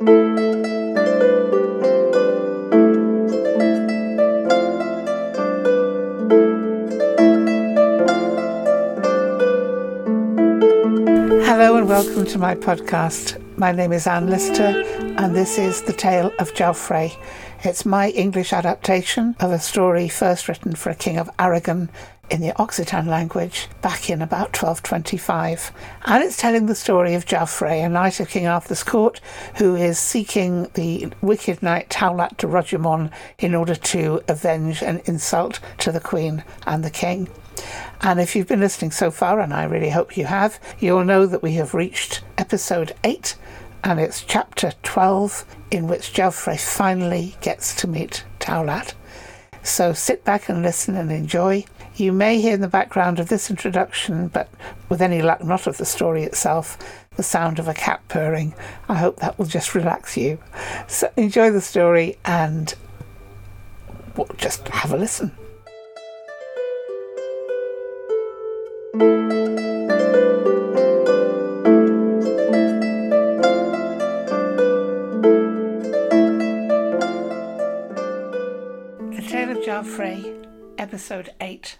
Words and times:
Hello 0.00 0.16
and 11.76 11.86
welcome 11.86 12.24
to 12.24 12.38
my 12.38 12.54
podcast. 12.54 13.38
My 13.58 13.72
name 13.72 13.92
is 13.92 14.06
Anne 14.06 14.30
Lister 14.30 14.82
and 15.18 15.36
this 15.36 15.58
is 15.58 15.82
The 15.82 15.92
Tale 15.92 16.32
of 16.38 16.54
Joffrey. 16.54 17.14
It's 17.62 17.84
my 17.84 18.08
English 18.10 18.54
adaptation 18.54 19.36
of 19.38 19.52
a 19.52 19.58
story 19.58 20.08
first 20.08 20.48
written 20.48 20.74
for 20.76 20.88
a 20.88 20.94
king 20.94 21.18
of 21.18 21.28
Aragon 21.38 21.90
in 22.30 22.40
the 22.40 22.52
Occitan 22.52 23.06
language 23.06 23.68
back 23.82 24.08
in 24.08 24.22
about 24.22 24.56
1225. 24.56 25.72
And 26.04 26.22
it's 26.24 26.36
telling 26.36 26.66
the 26.66 26.74
story 26.74 27.14
of 27.14 27.26
Joffrey, 27.26 27.84
a 27.84 27.88
knight 27.88 28.20
of 28.20 28.28
King 28.28 28.46
Arthur's 28.46 28.84
court, 28.84 29.20
who 29.56 29.74
is 29.74 29.98
seeking 29.98 30.68
the 30.74 31.12
wicked 31.20 31.62
knight 31.62 31.90
Taulat 31.90 32.36
de 32.36 32.46
Rhodomon 32.46 33.10
in 33.38 33.54
order 33.54 33.74
to 33.74 34.22
avenge 34.28 34.82
an 34.82 35.02
insult 35.04 35.60
to 35.78 35.92
the 35.92 36.00
Queen 36.00 36.44
and 36.66 36.84
the 36.84 36.90
King. 36.90 37.28
And 38.00 38.20
if 38.20 38.34
you've 38.34 38.48
been 38.48 38.60
listening 38.60 38.92
so 38.92 39.10
far, 39.10 39.40
and 39.40 39.52
I 39.52 39.64
really 39.64 39.90
hope 39.90 40.16
you 40.16 40.24
have, 40.24 40.58
you'll 40.78 41.04
know 41.04 41.26
that 41.26 41.42
we 41.42 41.54
have 41.54 41.74
reached 41.74 42.22
episode 42.38 42.94
8, 43.04 43.36
and 43.84 44.00
it's 44.00 44.22
chapter 44.22 44.72
12, 44.82 45.44
in 45.70 45.86
which 45.86 46.12
Joffrey 46.12 46.58
finally 46.58 47.36
gets 47.40 47.74
to 47.76 47.86
meet 47.86 48.24
Taulat. 48.38 48.94
So 49.62 49.92
sit 49.92 50.24
back 50.24 50.48
and 50.48 50.62
listen 50.62 50.96
and 50.96 51.12
enjoy. 51.12 51.64
You 51.96 52.12
may 52.12 52.40
hear 52.40 52.54
in 52.54 52.62
the 52.62 52.68
background 52.68 53.18
of 53.18 53.28
this 53.28 53.50
introduction, 53.50 54.28
but 54.28 54.48
with 54.88 55.02
any 55.02 55.20
luck, 55.20 55.44
not 55.44 55.66
of 55.66 55.76
the 55.76 55.84
story 55.84 56.22
itself, 56.22 56.78
the 57.16 57.22
sound 57.22 57.58
of 57.58 57.68
a 57.68 57.74
cat 57.74 58.00
purring. 58.08 58.54
I 58.88 58.94
hope 58.94 59.16
that 59.16 59.38
will 59.38 59.44
just 59.44 59.74
relax 59.74 60.16
you. 60.16 60.38
So 60.88 61.12
enjoy 61.18 61.50
the 61.50 61.60
story 61.60 62.16
and 62.24 62.74
just 64.38 64.66
have 64.68 64.92
a 64.92 64.96
listen. 64.96 65.32
The 79.12 79.26
Tale 79.28 79.50
of 79.50 79.58
Joffrey, 79.58 80.46
Episode 80.78 81.30
8, 81.40 81.76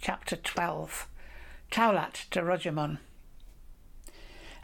Chapter 0.00 0.36
12 0.36 1.08
Taulat 1.70 2.30
de 2.30 2.40
Rhodomon. 2.40 2.98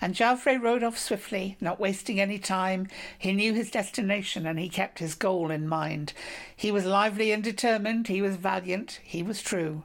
And 0.00 0.14
Joffrey 0.14 0.60
rode 0.60 0.82
off 0.82 0.98
swiftly, 0.98 1.56
not 1.60 1.80
wasting 1.80 2.20
any 2.20 2.38
time. 2.38 2.88
He 3.18 3.32
knew 3.32 3.54
his 3.54 3.70
destination 3.70 4.46
and 4.46 4.58
he 4.58 4.68
kept 4.68 4.98
his 4.98 5.14
goal 5.14 5.50
in 5.50 5.68
mind. 5.68 6.12
He 6.56 6.70
was 6.70 6.84
lively 6.84 7.32
and 7.32 7.42
determined, 7.42 8.08
he 8.08 8.20
was 8.20 8.36
valiant, 8.36 9.00
he 9.02 9.22
was 9.22 9.42
true 9.42 9.84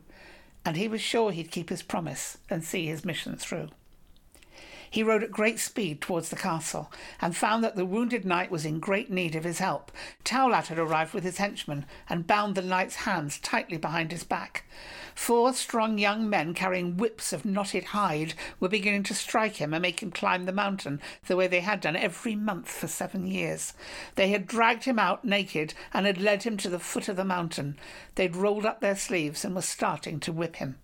and 0.66 0.78
he 0.78 0.88
was 0.88 1.02
sure 1.02 1.31
he'd 1.31 1.52
keep 1.52 1.69
his 1.69 1.81
promise 1.81 2.38
and 2.50 2.63
see 2.63 2.86
his 2.86 3.06
mission 3.06 3.36
through. 3.36 3.69
He 4.89 5.03
rode 5.03 5.23
at 5.23 5.31
great 5.31 5.59
speed 5.59 6.01
towards 6.01 6.29
the 6.29 6.35
castle, 6.35 6.91
and 7.21 7.35
found 7.35 7.63
that 7.63 7.75
the 7.75 7.85
wounded 7.85 8.25
knight 8.25 8.49
was 8.49 8.65
in 8.65 8.79
great 8.79 9.11
need 9.11 9.35
of 9.35 9.43
his 9.43 9.59
help. 9.59 9.91
Taulat 10.23 10.67
had 10.67 10.79
arrived 10.79 11.13
with 11.13 11.23
his 11.23 11.37
henchmen, 11.37 11.85
and 12.09 12.25
bound 12.25 12.55
the 12.55 12.61
knight's 12.61 12.95
hands 12.95 13.39
tightly 13.39 13.77
behind 13.77 14.11
his 14.11 14.23
back. 14.23 14.65
Four 15.13 15.53
strong 15.53 15.97
young 15.97 16.29
men 16.29 16.53
carrying 16.53 16.97
whips 16.97 17.33
of 17.33 17.45
knotted 17.45 17.85
hide 17.85 18.33
were 18.59 18.69
beginning 18.69 19.03
to 19.03 19.13
strike 19.13 19.57
him 19.57 19.73
and 19.73 19.81
make 19.81 20.01
him 20.01 20.11
climb 20.11 20.45
the 20.45 20.53
mountain 20.53 21.01
the 21.27 21.35
way 21.35 21.45
they 21.47 21.59
had 21.59 21.81
done 21.81 21.95
every 21.95 22.35
month 22.35 22.69
for 22.69 22.87
seven 22.87 23.27
years. 23.27 23.73
They 24.15 24.29
had 24.29 24.47
dragged 24.47 24.85
him 24.85 24.97
out 24.97 25.25
naked 25.25 25.73
and 25.93 26.05
had 26.05 26.19
led 26.19 26.43
him 26.43 26.57
to 26.57 26.69
the 26.69 26.79
foot 26.79 27.09
of 27.09 27.15
the 27.15 27.25
mountain. 27.25 27.78
They'd 28.16 28.35
rolled 28.35 28.66
up 28.66 28.79
their 28.79 28.95
sleeves 28.95 29.44
and 29.44 29.53
were 29.53 29.61
starting 29.61 30.19
to 30.22 30.31
whip 30.31 30.55
him. 30.55 30.78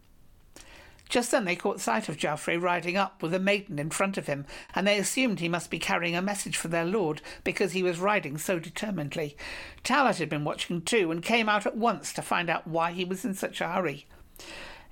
Just 1.10 1.32
then 1.32 1.46
they 1.46 1.56
caught 1.56 1.80
sight 1.80 2.10
of 2.10 2.18
Joffrey 2.18 2.62
riding 2.62 2.98
up 2.98 3.22
with 3.22 3.34
a 3.34 3.40
maiden 3.40 3.78
in 3.80 3.90
front 3.90 4.18
of 4.18 4.28
him, 4.28 4.46
and 4.74 4.88
they 4.88 4.98
assumed 4.98 5.40
he 5.40 5.50
must 5.50 5.70
be 5.70 5.80
carrying 5.80 6.16
a 6.16 6.22
message 6.22 6.58
for 6.58 6.68
their 6.68 6.86
lord 6.86 7.22
because 7.44 7.74
he 7.74 7.84
was 7.84 8.00
riding 8.00 8.38
so 8.38 8.60
determinedly. 8.60 9.38
Taulat 9.84 10.18
had 10.18 10.30
been 10.30 10.44
watching 10.44 10.82
too, 10.82 11.12
and 11.12 11.22
came 11.22 11.48
out 11.48 11.66
at 11.66 11.78
once 11.78 12.12
to 12.14 12.22
find 12.22 12.50
out 12.50 12.68
why 12.68 12.92
he 12.92 13.06
was 13.06 13.24
in 13.24 13.34
such 13.34 13.62
a 13.62 13.68
hurry. 13.68 14.08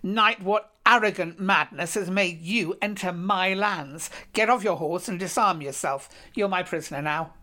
Knight, 0.03 0.43
what 0.43 0.71
arrogant 0.85 1.39
madness 1.39 1.93
has 1.93 2.09
made 2.09 2.41
you 2.41 2.77
enter 2.81 3.13
my 3.13 3.53
lands? 3.53 4.09
Get 4.33 4.49
off 4.49 4.63
your 4.63 4.75
horse 4.75 5.07
and 5.07 5.17
disarm 5.17 5.61
yourself. 5.61 6.09
You're 6.35 6.49
my 6.49 6.61
prisoner 6.61 7.01
now. 7.01 7.33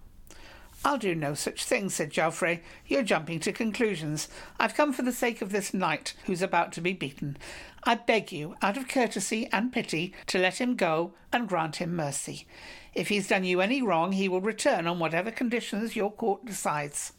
I'll 0.83 0.97
do 0.97 1.15
no 1.15 1.35
such 1.35 1.65
thing, 1.65 1.91
said 1.91 2.11
Joffrey. 2.11 2.61
You're 2.87 3.03
jumping 3.03 3.39
to 3.41 3.53
conclusions. 3.53 4.29
I've 4.59 4.75
come 4.75 4.95
for 4.95 5.03
the 5.03 5.13
sake 5.13 5.43
of 5.43 5.53
this 5.53 5.75
knight 5.75 6.15
who's 6.25 6.41
about 6.41 6.73
to 6.73 6.81
be 6.81 6.95
beaten. 6.95 7.37
I 7.85 7.97
beg 7.97 8.33
you, 8.33 8.57
out 8.63 8.79
of 8.79 8.89
courtesy 8.89 9.47
and 9.53 9.73
pity, 9.73 10.15
to 10.29 10.39
let 10.39 10.59
him 10.59 10.77
go 10.77 11.13
and 11.33 11.49
grant 11.49 11.77
him 11.77 11.95
mercy. 11.95 12.47
If 12.95 13.09
he's 13.09 13.29
done 13.29 13.45
you 13.45 13.61
any 13.61 13.83
wrong, 13.83 14.13
he 14.13 14.29
will 14.29 14.41
return 14.41 14.87
on 14.87 14.99
whatever 14.99 15.31
conditions 15.31 15.97
your 15.97 16.11
court 16.11 16.47
decides. 16.47 17.13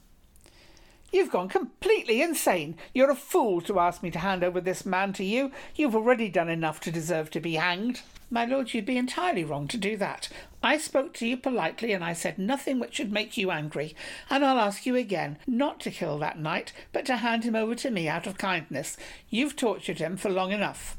You've 1.12 1.32
gone 1.32 1.50
completely 1.50 2.22
insane. 2.22 2.78
You're 2.94 3.12
a 3.12 3.16
fool 3.16 3.60
to 3.62 3.80
ask 3.80 4.02
me 4.02 4.12
to 4.12 4.20
hand 4.20 4.46
over 4.46 4.62
this 4.62 4.86
man 4.86 5.12
to 5.14 5.26
you. 5.26 5.52
You've 5.76 5.96
already 5.96 6.30
done 6.30 6.50
enough 6.50 6.80
to 6.82 6.92
deserve 6.92 7.30
to 7.32 7.42
be 7.42 7.56
hanged. 7.56 8.02
My 8.30 8.46
lord, 8.46 8.74
you'd 8.74 8.86
be 8.86 8.96
entirely 8.96 9.44
wrong 9.44 9.68
to 9.68 9.78
do 9.78 9.98
that. 9.98 10.30
I 10.64 10.78
spoke 10.78 11.14
to 11.16 11.28
you 11.28 11.36
politely, 11.36 11.92
and 11.92 12.02
I 12.02 12.14
said 12.14 12.40
nothing 12.40 12.80
which 12.80 12.96
should 12.96 13.12
make 13.12 13.36
you 13.36 13.52
angry. 13.52 13.94
And 14.30 14.46
I'll 14.46 14.58
ask 14.58 14.86
you 14.86 14.96
again 14.96 15.38
not 15.46 15.82
to 15.82 15.92
kill 15.92 16.18
that 16.20 16.40
knight, 16.40 16.72
but 16.94 17.06
to 17.08 17.18
hand 17.18 17.44
him 17.44 17.58
over 17.58 17.76
to 17.76 17.92
me 17.92 18.08
out 18.08 18.26
of 18.26 18.38
kindness. 18.38 18.96
You've 19.30 19.58
tortured 19.58 20.00
him 20.00 20.16
for 20.16 20.30
long 20.30 20.54
enough. 20.54 20.98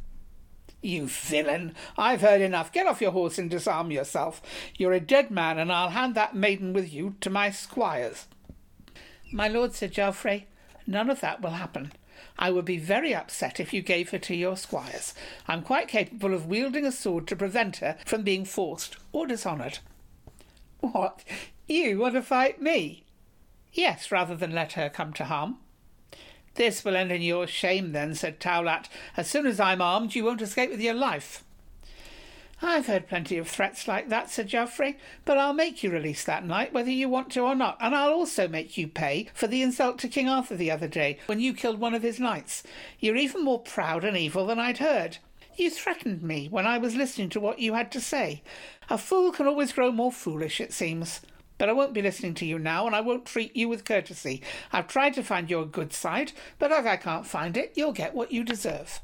You 0.83 1.07
villain! 1.07 1.75
I've 1.97 2.21
heard 2.21 2.43
enough. 2.43 2.71
Get 2.71 2.87
off 2.87 3.01
your 3.01 3.13
horse 3.13 3.39
and 3.39 3.49
disarm 3.49 3.91
yourself. 3.91 4.43
You're 4.77 4.93
a 4.93 5.01
dead 5.01 5.31
man, 5.31 5.59
and 5.59 5.73
I'll 5.73 5.91
hand 5.91 6.15
that 6.17 6.37
maiden 6.37 6.75
with 6.75 6.93
you 6.93 7.15
to 7.23 7.31
my 7.31 7.51
squires. 7.51 8.27
My 9.33 9.49
lord, 9.49 9.75
said 9.75 9.95
Joffrey, 9.95 10.45
none 10.87 11.09
of 11.09 11.21
that 11.21 11.41
will 11.41 11.51
happen. 11.51 11.93
I 12.39 12.51
would 12.51 12.67
be 12.67 12.79
very 12.79 13.15
upset 13.15 13.59
if 13.59 13.73
you 13.73 13.83
gave 13.83 14.11
her 14.11 14.19
to 14.19 14.35
your 14.35 14.57
squires. 14.57 15.15
I'm 15.49 15.63
quite 15.63 15.89
capable 15.89 16.35
of 16.35 16.47
wielding 16.47 16.85
a 16.85 16.93
sword 16.93 17.27
to 17.29 17.37
prevent 17.37 17.79
her 17.79 17.97
from 18.05 18.23
being 18.23 18.45
forced 18.45 18.97
or 19.11 19.27
dishonoured. 19.27 19.79
What? 20.81 21.25
You 21.67 21.99
want 21.99 22.15
to 22.15 22.23
fight 22.23 22.61
me? 22.61 23.05
Yes, 23.73 24.13
rather 24.13 24.37
than 24.37 24.55
let 24.55 24.73
her 24.73 24.91
come 24.91 25.13
to 25.15 25.25
harm. 25.25 25.59
This 26.55 26.85
will 26.85 26.97
end 26.97 27.11
in 27.11 27.23
your 27.23 27.47
shame, 27.47 27.93
then, 27.93 28.15
said 28.15 28.39
Taulat. 28.39 28.89
As 29.17 29.31
soon 29.31 29.47
as 29.47 29.59
I'm 29.59 29.81
armed, 29.81 30.15
you 30.15 30.25
won't 30.25 30.43
escape 30.43 30.71
with 30.71 30.81
your 30.81 30.95
life. 30.95 31.43
I've 32.65 32.87
heard 32.87 33.09
plenty 33.09 33.39
of 33.39 33.49
threats 33.49 33.89
like 33.89 34.09
that, 34.11 34.31
said 34.31 34.47
Geoffrey, 34.47 34.97
but 35.25 35.37
I'll 35.37 35.53
make 35.53 35.83
you 35.83 35.91
release 35.91 36.23
that 36.25 36.47
knight, 36.47 36.73
whether 36.73 36.93
you 36.93 37.09
want 37.09 37.33
to 37.33 37.41
or 37.41 37.57
not, 37.57 37.77
and 37.81 37.93
I'll 37.93 38.13
also 38.13 38.47
make 38.47 38.79
you 38.79 38.87
pay 38.87 39.29
for 39.35 39.49
the 39.49 39.63
insult 39.63 39.99
to 39.99 40.09
King 40.09 40.29
Arthur 40.29 40.55
the 40.55 40.71
other 40.71 40.87
day, 40.87 41.19
when 41.27 41.41
you 41.41 41.55
killed 41.55 41.81
one 41.81 41.93
of 41.93 42.03
his 42.03 42.21
knights. 42.21 42.63
You're 43.01 43.17
even 43.17 43.43
more 43.43 43.59
proud 43.59 44.05
and 44.05 44.17
evil 44.17 44.47
than 44.47 44.61
I'd 44.61 44.79
heard. 44.79 45.19
You 45.57 45.71
threatened 45.71 46.23
me 46.23 46.47
when 46.49 46.67
I 46.67 46.79
was 46.79 46.95
listening 46.95 47.31
to 47.31 47.41
what 47.41 47.59
you 47.59 47.75
had 47.75 47.91
to 47.93 48.01
say. 48.01 48.43
A 48.89 48.97
fool 48.97 49.33
can 49.33 49.49
always 49.49 49.73
grow 49.73 49.91
more 49.91 50.13
foolish, 50.13 50.61
it 50.61 50.73
seems. 50.73 51.21
But 51.59 51.69
I 51.69 51.73
won't 51.73 51.93
be 51.93 52.03
listening 52.03 52.35
to 52.35 52.47
you 52.47 52.59
now, 52.59 52.87
and 52.87 52.95
I 52.95 53.01
won't 53.01 53.27
treat 53.27 53.57
you 53.57 53.69
with 53.69 53.85
courtesy. 53.85 54.41
I've 54.73 54.89
tried 54.89 55.15
to 55.15 55.23
find 55.23 55.51
your 55.51 55.67
good 55.67 55.93
side, 55.93 56.33
but 56.61 56.71
as 56.71 56.87
I 56.87 56.97
can't 56.97 57.27
find 57.27 57.57
it, 57.57 57.73
you'll 57.75 57.93
get 57.93 58.15
what 58.15 58.33
you 58.33 58.45
deserve. 58.45 59.01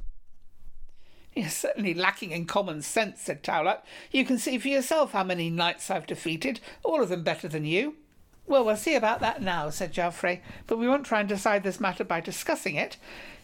You're 1.34 1.48
certainly 1.48 1.94
lacking 1.94 2.32
in 2.32 2.46
common 2.46 2.82
sense, 2.82 3.20
said 3.20 3.42
Taulat. 3.42 3.82
You 4.10 4.24
can 4.24 4.38
see 4.38 4.58
for 4.58 4.68
yourself 4.68 5.12
how 5.12 5.24
many 5.24 5.50
knights 5.50 5.90
I've 5.90 6.06
defeated, 6.06 6.60
all 6.82 7.02
of 7.02 7.08
them 7.08 7.22
better 7.22 7.48
than 7.48 7.64
you. 7.64 7.96
Well, 8.46 8.64
we'll 8.64 8.76
see 8.76 8.94
about 8.94 9.20
that 9.20 9.42
now, 9.42 9.68
said 9.68 9.92
Joffrey, 9.92 10.40
but 10.66 10.78
we 10.78 10.88
won't 10.88 11.04
try 11.04 11.20
and 11.20 11.28
decide 11.28 11.62
this 11.62 11.80
matter 11.80 12.02
by 12.02 12.20
discussing 12.20 12.76
it. 12.76 12.96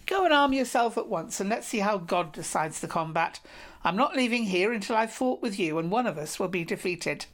Go 0.06 0.24
and 0.24 0.32
arm 0.32 0.52
yourself 0.52 0.98
at 0.98 1.08
once, 1.08 1.40
and 1.40 1.50
let's 1.50 1.66
see 1.66 1.80
how 1.80 1.98
God 1.98 2.32
decides 2.32 2.80
the 2.80 2.88
combat. 2.88 3.40
I'm 3.84 3.96
not 3.96 4.16
leaving 4.16 4.44
here 4.44 4.72
until 4.72 4.96
I've 4.96 5.12
fought 5.12 5.42
with 5.42 5.58
you, 5.58 5.78
and 5.78 5.90
one 5.90 6.06
of 6.06 6.18
us 6.18 6.40
will 6.40 6.48
be 6.48 6.64
defeated. 6.64 7.26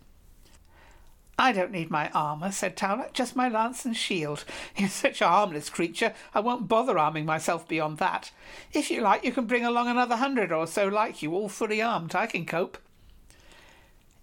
I 1.41 1.53
don't 1.53 1.73
need 1.73 1.91
my 1.91 2.11
armour, 2.11 2.53
said 2.53 2.77
Taulat, 2.77 3.15
just 3.15 3.35
my 3.35 3.49
lance 3.49 3.87
and 3.87 3.97
shield. 3.97 4.45
You're 4.77 4.91
such 4.91 5.23
a 5.23 5.29
harmless 5.29 5.71
creature, 5.71 6.13
I 6.35 6.41
won't 6.41 6.69
bother 6.69 6.99
arming 6.99 7.25
myself 7.25 7.67
beyond 7.67 7.97
that. 7.97 8.31
If 8.75 8.91
you 8.91 9.01
like, 9.01 9.25
you 9.25 9.33
can 9.33 9.47
bring 9.47 9.65
along 9.65 9.89
another 9.89 10.17
hundred 10.17 10.53
or 10.53 10.67
so 10.67 10.87
like 10.87 11.23
you, 11.23 11.33
all 11.33 11.49
fully 11.49 11.81
armed. 11.81 12.15
I 12.15 12.27
can 12.27 12.45
cope. 12.45 12.77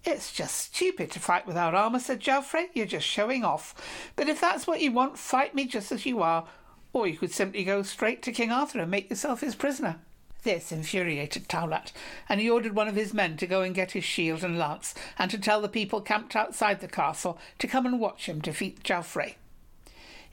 It's 0.04 0.32
just 0.32 0.54
stupid 0.54 1.10
to 1.10 1.18
fight 1.18 1.44
without 1.44 1.74
armour, 1.74 1.98
said 1.98 2.20
Joffrey. 2.20 2.66
You're 2.72 2.86
just 2.86 3.04
showing 3.04 3.44
off. 3.44 3.74
But 4.14 4.28
if 4.28 4.40
that's 4.40 4.68
what 4.68 4.80
you 4.80 4.92
want, 4.92 5.18
fight 5.18 5.56
me 5.56 5.66
just 5.66 5.90
as 5.90 6.06
you 6.06 6.22
are. 6.22 6.46
Or 6.92 7.08
you 7.08 7.18
could 7.18 7.32
simply 7.32 7.64
go 7.64 7.82
straight 7.82 8.22
to 8.22 8.32
King 8.32 8.52
Arthur 8.52 8.78
and 8.78 8.92
make 8.92 9.10
yourself 9.10 9.40
his 9.40 9.56
prisoner. 9.56 9.96
This 10.44 10.70
infuriated 10.70 11.48
Taulat, 11.48 11.92
and 12.28 12.40
he 12.40 12.48
ordered 12.48 12.74
one 12.74 12.88
of 12.88 12.94
his 12.94 13.12
men 13.12 13.36
to 13.38 13.46
go 13.46 13.62
and 13.62 13.74
get 13.74 13.92
his 13.92 14.04
shield 14.04 14.44
and 14.44 14.58
lance, 14.58 14.94
and 15.18 15.30
to 15.30 15.38
tell 15.38 15.60
the 15.60 15.68
people 15.68 16.00
camped 16.00 16.36
outside 16.36 16.80
the 16.80 16.88
castle 16.88 17.38
to 17.58 17.66
come 17.66 17.86
and 17.86 17.98
watch 17.98 18.26
him 18.26 18.40
defeat 18.40 18.82
Jaufre. 18.84 19.34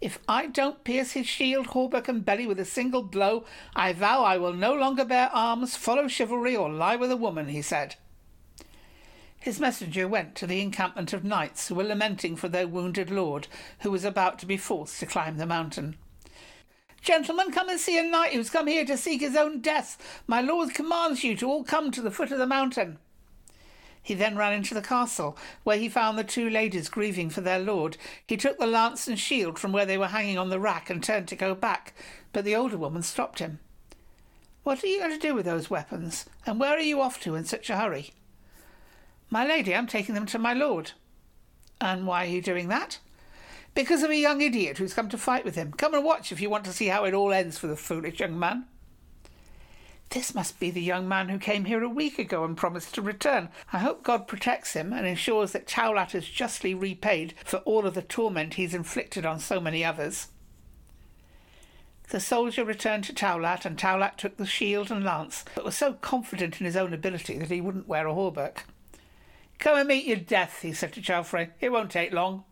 If 0.02 0.20
I 0.28 0.48
don't 0.48 0.84
pierce 0.84 1.14
his 1.14 1.26
shield, 1.26 1.68
hauberk, 1.68 2.08
and 2.08 2.24
belly 2.24 2.46
with 2.46 2.60
a 2.60 2.66
single 2.66 3.02
blow, 3.02 3.46
I 3.76 3.94
vow 3.94 4.24
I 4.24 4.38
will 4.38 4.54
no 4.54 4.74
longer 4.74 5.06
bear 5.06 5.30
arms, 5.34 5.76
follow 5.76 6.08
chivalry, 6.08 6.56
or 6.56 6.70
lie 6.70 6.96
with 6.96 7.12
a 7.12 7.18
woman, 7.18 7.48
he 7.48 7.62
said. 7.62 7.96
His 9.40 9.60
messenger 9.60 10.08
went 10.08 10.36
to 10.36 10.48
the 10.48 10.62
encampment 10.62 11.14
of 11.14 11.24
knights 11.24 11.68
who 11.68 11.76
were 11.76 11.84
lamenting 11.84 12.36
for 12.36 12.48
their 12.48 12.68
wounded 12.68 13.10
lord, 13.10 13.48
who 13.80 13.92
was 13.92 14.04
about 14.04 14.38
to 14.40 14.46
be 14.46 14.58
forced 14.58 15.00
to 15.00 15.06
climb 15.06 15.38
the 15.38 15.46
mountain. 15.46 15.96
Gentlemen, 17.06 17.52
come 17.52 17.70
and 17.70 17.80
see 17.80 18.00
a 18.00 18.04
knight 18.04 18.34
who's 18.34 18.50
come 18.50 18.66
here 18.66 18.84
to 18.84 18.98
seek 18.98 19.22
his 19.22 19.36
own 19.36 19.62
death. 19.62 20.24
My 20.26 20.42
lord 20.42 20.74
commands 20.74 21.24
you 21.24 21.38
to 21.38 21.48
all 21.48 21.64
come 21.64 21.92
to 21.92 22.02
the 22.02 22.10
foot 22.10 22.32
of 22.32 22.40
the 22.40 22.48
mountain. 22.48 22.98
He 24.02 24.16
then 24.16 24.36
ran 24.36 24.54
into 24.54 24.74
the 24.74 24.82
castle, 24.82 25.38
where 25.64 25.78
he 25.78 25.88
found 25.88 26.18
the 26.18 26.24
two 26.24 26.50
ladies 26.50 26.90
grieving 26.90 27.30
for 27.30 27.42
their 27.42 27.60
lord. 27.60 27.98
He 28.26 28.38
took 28.38 28.58
the 28.58 28.66
lance 28.66 29.08
and 29.08 29.20
shield 29.20 29.60
from 29.60 29.72
where 29.72 29.86
they 29.86 30.00
were 30.00 30.08
hanging 30.08 30.40
on 30.40 30.50
the 30.50 30.60
rack 30.60 30.90
and 30.90 31.04
turned 31.04 31.28
to 31.28 31.36
go 31.36 31.54
back, 31.54 31.94
but 32.34 32.44
the 32.44 32.56
older 32.56 32.78
woman 32.78 33.04
stopped 33.04 33.38
him. 33.38 33.60
What 34.64 34.84
are 34.84 34.88
you 34.88 34.98
going 34.98 35.12
to 35.12 35.20
do 35.20 35.36
with 35.36 35.46
those 35.46 35.70
weapons, 35.70 36.26
and 36.44 36.60
where 36.60 36.76
are 36.76 36.80
you 36.80 37.02
off 37.02 37.20
to 37.22 37.36
in 37.36 37.46
such 37.46 37.70
a 37.70 37.78
hurry? 37.78 38.14
My 39.30 39.46
lady, 39.46 39.76
I'm 39.76 39.86
taking 39.86 40.16
them 40.16 40.26
to 40.26 40.40
my 40.40 40.56
lord. 40.56 40.94
And 41.80 42.08
why 42.08 42.24
are 42.24 42.30
you 42.30 42.42
doing 42.42 42.68
that? 42.70 42.98
Because 43.76 44.02
of 44.02 44.10
a 44.10 44.16
young 44.16 44.42
idiot 44.42 44.78
who's 44.80 44.94
come 44.94 45.10
to 45.10 45.18
fight 45.18 45.46
with 45.46 45.56
him. 45.56 45.74
Come 45.74 45.94
and 45.94 46.04
watch 46.04 46.32
if 46.32 46.42
you 46.42 46.50
want 46.50 46.64
to 46.66 46.74
see 46.74 46.88
how 46.88 47.04
it 47.04 47.14
all 47.14 47.32
ends 47.32 47.58
for 47.58 47.68
the 47.68 47.76
foolish 47.76 48.20
young 48.20 48.40
man. 48.40 48.66
This 50.10 50.34
must 50.34 50.60
be 50.60 50.72
the 50.72 50.82
young 50.82 51.08
man 51.08 51.30
who 51.30 51.38
came 51.38 51.66
here 51.66 51.84
a 51.84 51.90
week 51.90 52.18
ago 52.18 52.46
and 52.46 52.56
promised 52.56 52.96
to 52.96 53.02
return. 53.02 53.50
I 53.74 53.80
hope 53.80 54.04
God 54.04 54.28
protects 54.28 54.74
him 54.74 54.94
and 54.94 55.06
ensures 55.06 55.52
that 55.52 55.68
Taulat 55.68 56.16
is 56.16 56.28
justly 56.28 56.74
repaid 56.74 57.34
for 57.44 57.58
all 57.58 57.86
of 57.86 57.96
the 57.96 58.02
torment 58.02 58.54
he's 58.54 58.74
inflicted 58.74 59.26
on 59.26 59.40
so 59.40 59.60
many 59.60 59.84
others. 59.84 60.28
The 62.10 62.20
soldier 62.20 62.64
returned 62.64 63.04
to 63.06 63.14
Taulat, 63.14 63.66
and 63.66 63.78
Taulat 63.78 64.16
took 64.16 64.38
the 64.38 64.46
shield 64.46 64.92
and 64.92 65.04
lance, 65.04 65.44
but 65.56 65.66
was 65.66 65.76
so 65.76 65.94
confident 65.94 66.62
in 66.62 66.66
his 66.66 66.78
own 66.78 66.94
ability 66.94 67.40
that 67.40 67.50
he 67.50 67.60
wouldn't 67.62 67.88
wear 67.88 68.08
a 68.08 68.14
hauberk. 68.14 68.60
Come 69.58 69.80
and 69.80 69.88
meet 69.88 70.06
your 70.06 70.18
death, 70.18 70.62
he 70.62 70.72
said 70.72 70.94
to 70.94 71.02
Jaufre. 71.02 71.50
It 71.60 71.72
won't 71.72 71.90
take 71.90 72.14
long. 72.14 72.44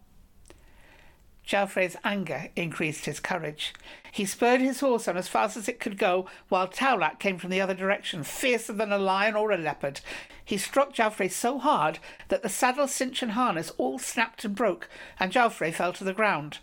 Jaufre's 1.45 1.97
anger 2.03 2.49
increased 2.55 3.05
his 3.05 3.19
courage. 3.19 3.73
He 4.11 4.25
spurred 4.25 4.61
his 4.61 4.79
horse 4.79 5.07
on 5.07 5.17
as 5.17 5.27
fast 5.27 5.57
as 5.57 5.67
it 5.67 5.79
could 5.79 5.97
go, 5.97 6.27
while 6.47 6.67
Taulat 6.67 7.19
came 7.19 7.37
from 7.37 7.49
the 7.49 7.59
other 7.59 7.73
direction, 7.73 8.23
fiercer 8.23 8.73
than 8.73 8.91
a 8.91 8.97
lion 8.97 9.35
or 9.35 9.51
a 9.51 9.57
leopard. 9.57 9.99
He 10.45 10.57
struck 10.57 10.93
Jaufre 10.93 11.29
so 11.31 11.59
hard 11.59 11.99
that 12.29 12.43
the 12.43 12.49
saddle, 12.49 12.87
cinch, 12.87 13.21
and 13.21 13.31
harness 13.31 13.71
all 13.77 13.99
snapped 13.99 14.45
and 14.45 14.55
broke, 14.55 14.87
and 15.19 15.31
Jaufre 15.31 15.73
fell 15.73 15.93
to 15.93 16.03
the 16.03 16.13
ground. 16.13 16.59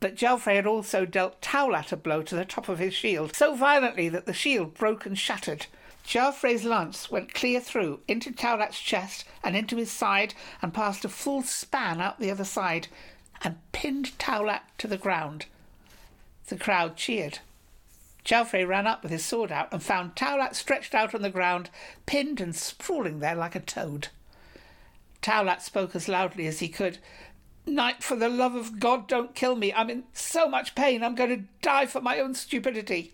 But 0.00 0.16
Jaufre 0.16 0.54
had 0.54 0.66
also 0.66 1.04
dealt 1.04 1.42
Taulat 1.42 1.92
a 1.92 1.96
blow 1.96 2.22
to 2.22 2.34
the 2.34 2.46
top 2.46 2.70
of 2.70 2.78
his 2.78 2.94
shield, 2.94 3.36
so 3.36 3.54
violently 3.54 4.08
that 4.08 4.24
the 4.24 4.32
shield 4.32 4.74
broke 4.74 5.04
and 5.04 5.18
shattered. 5.18 5.66
Jaufre's 6.06 6.64
lance 6.64 7.10
went 7.10 7.34
clear 7.34 7.60
through, 7.60 8.00
into 8.08 8.32
Taulat's 8.32 8.80
chest 8.80 9.26
and 9.44 9.54
into 9.54 9.76
his 9.76 9.92
side, 9.92 10.34
and 10.62 10.72
passed 10.72 11.04
a 11.04 11.08
full 11.10 11.42
span 11.42 12.00
out 12.00 12.18
the 12.18 12.30
other 12.30 12.44
side, 12.44 12.88
and 13.42 13.56
pinned 13.72 14.18
Taulat 14.18 14.62
to 14.78 14.86
the 14.86 14.96
ground. 14.96 15.46
The 16.48 16.56
crowd 16.56 16.96
cheered. 16.96 17.38
Jaufre 18.24 18.66
ran 18.66 18.86
up 18.86 19.02
with 19.02 19.12
his 19.12 19.24
sword 19.24 19.50
out 19.50 19.72
and 19.72 19.82
found 19.82 20.14
Taulat 20.14 20.54
stretched 20.54 20.94
out 20.94 21.14
on 21.14 21.22
the 21.22 21.30
ground, 21.30 21.70
pinned 22.06 22.40
and 22.40 22.54
sprawling 22.54 23.20
there 23.20 23.34
like 23.34 23.54
a 23.54 23.60
toad. 23.60 24.08
Taulat 25.22 25.62
spoke 25.62 25.94
as 25.94 26.08
loudly 26.08 26.46
as 26.46 26.60
he 26.60 26.68
could. 26.68 26.98
Knight, 27.66 28.02
for 28.02 28.16
the 28.16 28.28
love 28.28 28.54
of 28.54 28.80
God, 28.80 29.06
don't 29.06 29.34
kill 29.34 29.54
me. 29.54 29.72
I'm 29.72 29.90
in 29.90 30.04
so 30.12 30.48
much 30.48 30.74
pain. 30.74 31.02
I'm 31.02 31.14
going 31.14 31.30
to 31.30 31.44
die 31.62 31.86
for 31.86 32.00
my 32.00 32.18
own 32.18 32.34
stupidity. 32.34 33.12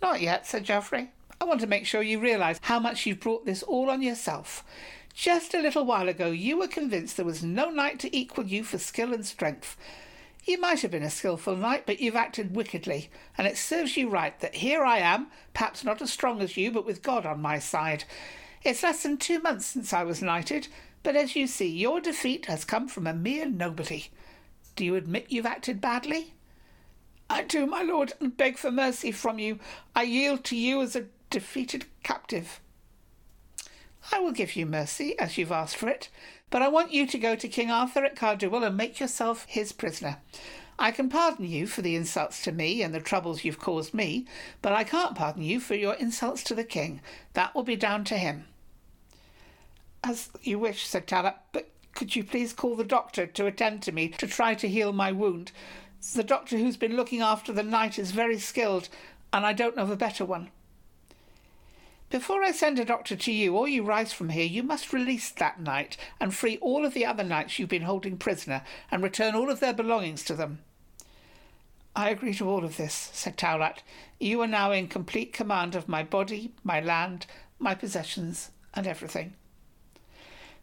Not 0.00 0.20
yet, 0.20 0.46
said 0.46 0.64
Jaufre. 0.64 1.08
I 1.40 1.44
want 1.44 1.60
to 1.60 1.66
make 1.66 1.86
sure 1.86 2.02
you 2.02 2.18
realize 2.18 2.58
how 2.62 2.78
much 2.78 3.06
you've 3.06 3.20
brought 3.20 3.46
this 3.46 3.62
all 3.62 3.90
on 3.90 4.02
yourself. 4.02 4.64
Just 5.14 5.54
a 5.54 5.60
little 5.60 5.84
while 5.84 6.08
ago, 6.08 6.30
you 6.30 6.58
were 6.58 6.68
convinced 6.68 7.16
there 7.16 7.26
was 7.26 7.42
no 7.42 7.70
knight 7.70 7.98
to 8.00 8.16
equal 8.16 8.46
you 8.46 8.64
for 8.64 8.78
skill 8.78 9.12
and 9.12 9.26
strength. 9.26 9.76
You 10.44 10.58
might 10.58 10.80
have 10.80 10.90
been 10.90 11.02
a 11.02 11.10
skilful 11.10 11.56
knight, 11.56 11.84
but 11.84 12.00
you've 12.00 12.16
acted 12.16 12.56
wickedly, 12.56 13.10
and 13.36 13.46
it 13.46 13.58
serves 13.58 13.96
you 13.96 14.08
right 14.08 14.38
that 14.40 14.56
here 14.56 14.82
I 14.82 14.98
am, 14.98 15.26
perhaps 15.52 15.84
not 15.84 16.00
as 16.00 16.12
strong 16.12 16.40
as 16.40 16.56
you, 16.56 16.70
but 16.70 16.86
with 16.86 17.02
God 17.02 17.26
on 17.26 17.42
my 17.42 17.58
side. 17.58 18.04
It's 18.62 18.82
less 18.82 19.02
than 19.02 19.16
two 19.16 19.40
months 19.40 19.66
since 19.66 19.92
I 19.92 20.04
was 20.04 20.22
knighted, 20.22 20.68
but 21.02 21.16
as 21.16 21.36
you 21.36 21.46
see, 21.46 21.68
your 21.68 22.00
defeat 22.00 22.46
has 22.46 22.64
come 22.64 22.88
from 22.88 23.06
a 23.06 23.12
mere 23.12 23.46
nobody. 23.46 24.06
Do 24.76 24.84
you 24.84 24.96
admit 24.96 25.26
you've 25.28 25.46
acted 25.46 25.80
badly? 25.80 26.34
I 27.28 27.42
do, 27.42 27.66
my 27.66 27.82
lord, 27.82 28.12
and 28.20 28.36
beg 28.36 28.58
for 28.58 28.70
mercy 28.70 29.12
from 29.12 29.38
you. 29.38 29.58
I 29.94 30.02
yield 30.02 30.44
to 30.44 30.56
you 30.56 30.80
as 30.82 30.96
a 30.96 31.06
defeated 31.28 31.84
captive. 32.02 32.60
I 34.12 34.18
will 34.18 34.32
give 34.32 34.56
you 34.56 34.66
mercy, 34.66 35.18
as 35.18 35.36
you've 35.36 35.52
asked 35.52 35.76
for 35.76 35.88
it, 35.88 36.08
but 36.50 36.62
I 36.62 36.68
want 36.68 36.92
you 36.92 37.06
to 37.06 37.18
go 37.18 37.36
to 37.36 37.48
King 37.48 37.70
Arthur 37.70 38.04
at 38.04 38.16
Carduel 38.16 38.64
and 38.64 38.76
make 38.76 38.98
yourself 38.98 39.46
his 39.48 39.72
prisoner. 39.72 40.18
I 40.78 40.90
can 40.90 41.10
pardon 41.10 41.46
you 41.46 41.66
for 41.66 41.82
the 41.82 41.94
insults 41.94 42.42
to 42.44 42.52
me 42.52 42.82
and 42.82 42.94
the 42.94 43.00
troubles 43.00 43.44
you've 43.44 43.58
caused 43.58 43.92
me, 43.92 44.26
but 44.62 44.72
I 44.72 44.82
can't 44.82 45.14
pardon 45.14 45.42
you 45.42 45.60
for 45.60 45.74
your 45.74 45.94
insults 45.94 46.42
to 46.44 46.54
the 46.54 46.64
king. 46.64 47.02
That 47.34 47.54
will 47.54 47.62
be 47.62 47.76
down 47.76 48.04
to 48.04 48.16
him. 48.16 48.46
As 50.02 50.30
you 50.42 50.58
wish, 50.58 50.86
said 50.86 51.06
Taulat, 51.06 51.36
but 51.52 51.68
could 51.94 52.16
you 52.16 52.24
please 52.24 52.54
call 52.54 52.76
the 52.76 52.84
doctor 52.84 53.26
to 53.26 53.46
attend 53.46 53.82
to 53.82 53.92
me 53.92 54.08
to 54.08 54.26
try 54.26 54.54
to 54.54 54.68
heal 54.68 54.94
my 54.94 55.12
wound? 55.12 55.52
The 56.14 56.24
doctor 56.24 56.56
who's 56.56 56.78
been 56.78 56.96
looking 56.96 57.20
after 57.20 57.52
the 57.52 57.62
knight 57.62 57.98
is 57.98 58.12
very 58.12 58.38
skilled, 58.38 58.88
and 59.34 59.44
I 59.44 59.52
don't 59.52 59.76
know 59.76 59.82
of 59.82 59.90
a 59.90 59.96
better 59.96 60.24
one. 60.24 60.50
Before 62.10 62.42
I 62.42 62.50
send 62.50 62.80
a 62.80 62.84
doctor 62.84 63.14
to 63.14 63.32
you 63.32 63.56
or 63.56 63.68
you 63.68 63.84
rise 63.84 64.12
from 64.12 64.30
here, 64.30 64.44
you 64.44 64.64
must 64.64 64.92
release 64.92 65.30
that 65.30 65.60
knight 65.60 65.96
and 66.18 66.34
free 66.34 66.58
all 66.58 66.84
of 66.84 66.92
the 66.92 67.06
other 67.06 67.22
knights 67.22 67.56
you've 67.56 67.68
been 67.68 67.82
holding 67.82 68.16
prisoner 68.16 68.62
and 68.90 69.00
return 69.00 69.36
all 69.36 69.48
of 69.48 69.60
their 69.60 69.72
belongings 69.72 70.24
to 70.24 70.34
them. 70.34 70.58
I 71.94 72.10
agree 72.10 72.34
to 72.34 72.50
all 72.50 72.64
of 72.64 72.76
this, 72.76 73.10
said 73.12 73.36
Taulat. 73.36 73.84
You 74.18 74.40
are 74.42 74.48
now 74.48 74.72
in 74.72 74.88
complete 74.88 75.32
command 75.32 75.76
of 75.76 75.88
my 75.88 76.02
body, 76.02 76.50
my 76.64 76.80
land, 76.80 77.26
my 77.60 77.76
possessions, 77.76 78.50
and 78.74 78.88
everything. 78.88 79.34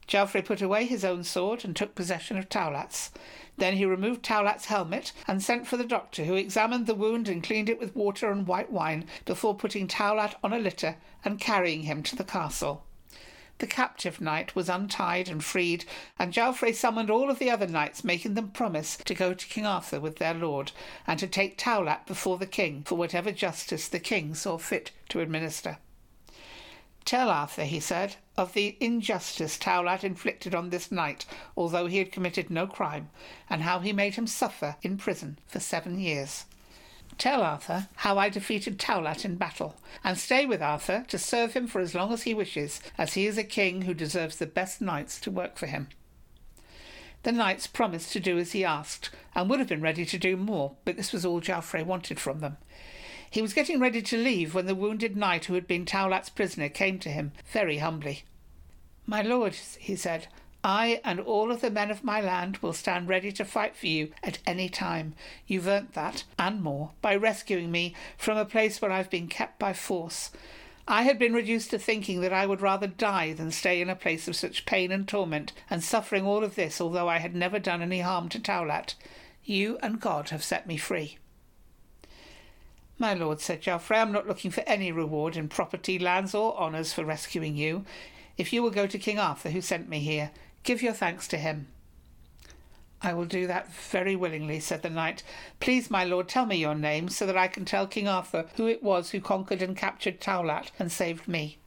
Jaufre 0.07 0.43
put 0.43 0.61
away 0.61 0.85
his 0.85 1.03
own 1.03 1.23
sword 1.23 1.65
and 1.65 1.75
took 1.75 1.93
possession 1.93 2.37
of 2.37 2.47
Taulat's. 2.47 3.11
Then 3.57 3.75
he 3.75 3.85
removed 3.85 4.23
Taulat's 4.23 4.65
helmet 4.65 5.11
and 5.27 5.43
sent 5.43 5.67
for 5.67 5.75
the 5.75 5.83
doctor, 5.83 6.23
who 6.23 6.35
examined 6.35 6.87
the 6.87 6.95
wound 6.95 7.27
and 7.27 7.43
cleaned 7.43 7.69
it 7.69 7.79
with 7.79 7.95
water 7.95 8.31
and 8.31 8.47
white 8.47 8.71
wine 8.71 9.05
before 9.25 9.55
putting 9.55 9.87
Taulat 9.87 10.35
on 10.43 10.53
a 10.53 10.59
litter 10.59 10.95
and 11.25 11.39
carrying 11.39 11.83
him 11.83 12.03
to 12.03 12.15
the 12.15 12.23
castle. 12.23 12.83
The 13.59 13.67
captive 13.67 14.21
knight 14.21 14.55
was 14.55 14.69
untied 14.69 15.27
and 15.27 15.43
freed, 15.43 15.85
and 16.19 16.31
Jaufre 16.31 16.75
summoned 16.75 17.09
all 17.09 17.31
of 17.31 17.39
the 17.39 17.49
other 17.49 17.65
knights, 17.65 18.03
making 18.03 18.35
them 18.35 18.51
promise 18.51 18.97
to 18.97 19.15
go 19.15 19.33
to 19.33 19.47
King 19.47 19.65
Arthur 19.65 19.99
with 19.99 20.17
their 20.17 20.35
lord, 20.35 20.71
and 21.07 21.19
to 21.19 21.25
take 21.25 21.57
Taulat 21.57 22.05
before 22.05 22.37
the 22.37 22.45
king 22.45 22.83
for 22.83 22.95
whatever 22.95 23.31
justice 23.31 23.87
the 23.87 23.99
king 23.99 24.35
saw 24.35 24.59
fit 24.59 24.91
to 25.09 25.21
administer. 25.21 25.79
Tell 27.07 27.29
Arthur, 27.29 27.63
he 27.63 27.79
said, 27.79 28.17
of 28.35 28.51
the 28.51 28.75
injustice 28.81 29.57
Taulat 29.57 30.03
inflicted 30.03 30.53
on 30.53 30.71
this 30.71 30.91
knight, 30.91 31.25
although 31.55 31.85
he 31.85 31.99
had 31.99 32.11
committed 32.11 32.49
no 32.49 32.67
crime, 32.67 33.09
and 33.49 33.61
how 33.61 33.79
he 33.79 33.93
made 33.93 34.15
him 34.15 34.27
suffer 34.27 34.75
in 34.81 34.97
prison 34.97 35.39
for 35.47 35.61
seven 35.61 36.01
years. 36.01 36.43
Tell 37.17 37.43
Arthur 37.43 37.87
how 37.95 38.17
I 38.17 38.27
defeated 38.27 38.77
Taulat 38.77 39.23
in 39.23 39.37
battle, 39.37 39.77
and 40.03 40.17
stay 40.17 40.45
with 40.45 40.61
Arthur 40.61 41.05
to 41.07 41.17
serve 41.17 41.53
him 41.53 41.65
for 41.65 41.79
as 41.79 41.95
long 41.95 42.11
as 42.11 42.23
he 42.23 42.33
wishes, 42.33 42.81
as 42.97 43.13
he 43.13 43.25
is 43.25 43.37
a 43.37 43.43
king 43.45 43.83
who 43.83 43.93
deserves 43.93 44.35
the 44.35 44.45
best 44.45 44.81
knights 44.81 45.17
to 45.21 45.31
work 45.31 45.55
for 45.55 45.67
him. 45.67 45.87
The 47.23 47.31
knights 47.31 47.67
promised 47.67 48.11
to 48.11 48.19
do 48.19 48.37
as 48.37 48.51
he 48.51 48.65
asked, 48.65 49.11
and 49.33 49.49
would 49.49 49.59
have 49.59 49.69
been 49.69 49.79
ready 49.79 50.05
to 50.05 50.17
do 50.17 50.35
more, 50.35 50.75
but 50.83 50.97
this 50.97 51.13
was 51.13 51.25
all 51.25 51.39
Jaufre 51.39 51.85
wanted 51.85 52.19
from 52.19 52.41
them. 52.41 52.57
He 53.29 53.41
was 53.41 53.53
getting 53.53 53.79
ready 53.79 54.01
to 54.01 54.17
leave 54.17 54.53
when 54.53 54.65
the 54.65 54.75
wounded 54.75 55.17
knight 55.17 55.45
who 55.45 55.53
had 55.53 55.67
been 55.67 55.85
Taulat's 55.85 56.29
prisoner 56.29 56.69
came 56.69 56.99
to 56.99 57.09
him 57.09 57.33
very 57.51 57.79
humbly. 57.79 58.23
My 59.05 59.21
lord, 59.21 59.55
he 59.79 59.95
said, 59.95 60.27
I 60.63 60.99
and 61.03 61.19
all 61.19 61.51
of 61.51 61.61
the 61.61 61.69
men 61.69 61.91
of 61.91 62.03
my 62.03 62.19
land 62.19 62.57
will 62.57 62.73
stand 62.73 63.07
ready 63.07 63.31
to 63.31 63.45
fight 63.45 63.75
for 63.75 63.87
you 63.87 64.11
at 64.23 64.39
any 64.45 64.69
time. 64.69 65.13
You've 65.45 65.67
earned 65.67 65.93
that, 65.93 66.23
and 66.37 66.61
more, 66.61 66.91
by 67.01 67.15
rescuing 67.15 67.71
me 67.71 67.95
from 68.17 68.37
a 68.37 68.45
place 68.45 68.81
where 68.81 68.91
I've 68.91 69.09
been 69.09 69.27
kept 69.27 69.59
by 69.59 69.73
force. 69.73 70.31
I 70.87 71.03
had 71.03 71.19
been 71.19 71.33
reduced 71.33 71.69
to 71.71 71.79
thinking 71.79 72.21
that 72.21 72.33
I 72.33 72.45
would 72.45 72.61
rather 72.61 72.87
die 72.87 73.33
than 73.33 73.51
stay 73.51 73.81
in 73.81 73.89
a 73.89 73.95
place 73.95 74.27
of 74.27 74.35
such 74.35 74.65
pain 74.65 74.91
and 74.91 75.07
torment, 75.07 75.53
and 75.69 75.83
suffering 75.83 76.25
all 76.25 76.43
of 76.43 76.55
this, 76.55 76.81
although 76.81 77.07
I 77.07 77.19
had 77.19 77.35
never 77.35 77.59
done 77.59 77.81
any 77.81 78.01
harm 78.01 78.29
to 78.29 78.39
Taulat. 78.39 78.95
You 79.43 79.77
and 79.81 80.01
God 80.01 80.29
have 80.29 80.43
set 80.43 80.65
me 80.65 80.77
free. 80.77 81.17
My 82.99 83.13
lord, 83.13 83.39
said 83.39 83.61
Geoffrey, 83.61 83.97
I 83.97 84.01
am 84.01 84.11
not 84.11 84.27
looking 84.27 84.49
for 84.49 84.63
any 84.65 84.91
reward 84.91 85.37
in 85.37 85.49
property, 85.49 85.99
lands, 85.99 86.33
or 86.33 86.57
honours 86.57 86.93
for 86.93 87.05
rescuing 87.05 87.55
you. 87.55 87.85
If 88.37 88.51
you 88.51 88.63
will 88.63 88.71
go 88.71 88.87
to 88.87 88.97
King 88.97 89.19
Arthur, 89.19 89.51
who 89.51 89.61
sent 89.61 89.87
me 89.87 89.99
here, 89.99 90.31
give 90.63 90.81
your 90.81 90.93
thanks 90.93 91.27
to 91.27 91.37
him. 91.37 91.67
I 93.01 93.13
will 93.13 93.25
do 93.25 93.45
that 93.45 93.71
very 93.71 94.15
willingly, 94.15 94.59
said 94.59 94.81
the 94.81 94.89
knight. 94.89 95.21
Please, 95.59 95.91
my 95.91 96.03
lord, 96.03 96.27
tell 96.27 96.47
me 96.47 96.55
your 96.55 96.73
name, 96.73 97.09
so 97.09 97.27
that 97.27 97.37
I 97.37 97.47
can 97.47 97.65
tell 97.65 97.85
King 97.85 98.07
Arthur 98.07 98.47
who 98.55 98.65
it 98.65 98.81
was 98.81 99.11
who 99.11 99.21
conquered 99.21 99.61
and 99.61 99.77
captured 99.77 100.19
Taulat 100.19 100.71
and 100.79 100.91
saved 100.91 101.27
me. 101.27 101.59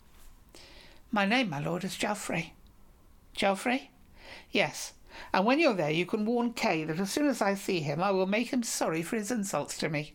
My 1.12 1.26
name, 1.26 1.50
my 1.50 1.60
lord, 1.60 1.84
is 1.84 1.96
Geoffrey. 1.96 2.54
Geoffrey? 3.34 3.90
Yes, 4.50 4.94
and 5.32 5.46
when 5.46 5.60
you're 5.60 5.74
there 5.74 5.90
you 5.90 6.06
can 6.06 6.24
warn 6.24 6.52
Kay 6.52 6.84
that 6.84 6.98
as 6.98 7.12
soon 7.12 7.28
as 7.28 7.40
I 7.40 7.54
see 7.54 7.80
him 7.80 8.02
I 8.02 8.10
will 8.10 8.26
make 8.26 8.52
him 8.52 8.62
sorry 8.62 9.02
for 9.02 9.16
his 9.16 9.30
insults 9.30 9.78
to 9.78 9.88
me. 9.88 10.14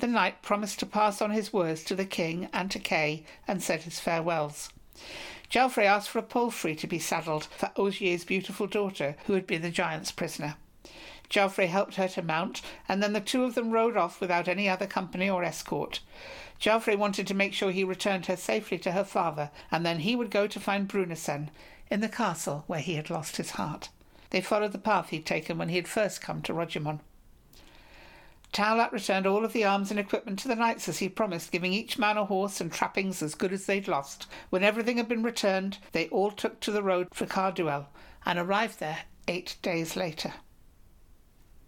The 0.00 0.06
knight 0.06 0.40
promised 0.40 0.78
to 0.78 0.86
pass 0.86 1.20
on 1.20 1.30
his 1.30 1.52
words 1.52 1.84
to 1.84 1.94
the 1.94 2.06
king 2.06 2.48
and 2.54 2.70
to 2.70 2.78
Kay, 2.78 3.22
and 3.46 3.62
said 3.62 3.82
his 3.82 4.00
farewells. 4.00 4.70
Geoffrey 5.50 5.86
asked 5.86 6.08
for 6.08 6.20
a 6.20 6.22
palfrey 6.22 6.74
to 6.76 6.86
be 6.86 6.98
saddled 6.98 7.44
for 7.44 7.70
Ogier's 7.76 8.24
beautiful 8.24 8.66
daughter, 8.66 9.14
who 9.26 9.34
had 9.34 9.46
been 9.46 9.60
the 9.60 9.70
giant's 9.70 10.10
prisoner. 10.10 10.56
Geoffrey 11.28 11.66
helped 11.66 11.96
her 11.96 12.08
to 12.08 12.22
mount, 12.22 12.62
and 12.88 13.02
then 13.02 13.12
the 13.12 13.20
two 13.20 13.44
of 13.44 13.54
them 13.54 13.72
rode 13.72 13.94
off 13.94 14.22
without 14.22 14.48
any 14.48 14.70
other 14.70 14.86
company 14.86 15.28
or 15.28 15.44
escort. 15.44 16.00
Geoffrey 16.58 16.96
wanted 16.96 17.26
to 17.26 17.34
make 17.34 17.52
sure 17.52 17.70
he 17.70 17.84
returned 17.84 18.24
her 18.24 18.36
safely 18.36 18.78
to 18.78 18.92
her 18.92 19.04
father, 19.04 19.50
and 19.70 19.84
then 19.84 19.98
he 19.98 20.16
would 20.16 20.30
go 20.30 20.46
to 20.46 20.58
find 20.58 20.88
Brunesen 20.88 21.50
in 21.90 22.00
the 22.00 22.08
castle 22.08 22.64
where 22.66 22.80
he 22.80 22.94
had 22.94 23.10
lost 23.10 23.36
his 23.36 23.50
heart. 23.50 23.90
They 24.30 24.40
followed 24.40 24.72
the 24.72 24.78
path 24.78 25.10
he'd 25.10 25.26
taken 25.26 25.58
when 25.58 25.68
he 25.68 25.76
had 25.76 25.88
first 25.88 26.22
come 26.22 26.40
to 26.42 26.54
Rogermon. 26.54 27.00
Taulat 28.52 28.92
returned 28.92 29.26
all 29.26 29.44
of 29.44 29.52
the 29.52 29.64
arms 29.64 29.90
and 29.90 30.00
equipment 30.00 30.38
to 30.40 30.48
the 30.48 30.56
knights 30.56 30.88
as 30.88 30.98
he 30.98 31.08
promised, 31.08 31.52
giving 31.52 31.72
each 31.72 31.98
man 31.98 32.16
a 32.16 32.24
horse 32.24 32.60
and 32.60 32.72
trappings 32.72 33.22
as 33.22 33.34
good 33.34 33.52
as 33.52 33.66
they'd 33.66 33.86
lost. 33.86 34.26
When 34.50 34.64
everything 34.64 34.96
had 34.96 35.08
been 35.08 35.22
returned, 35.22 35.78
they 35.92 36.08
all 36.08 36.32
took 36.32 36.58
to 36.60 36.72
the 36.72 36.82
road 36.82 37.08
for 37.12 37.26
Carduel 37.26 37.86
and 38.26 38.38
arrived 38.38 38.80
there 38.80 39.00
eight 39.28 39.56
days 39.62 39.94
later. 39.94 40.34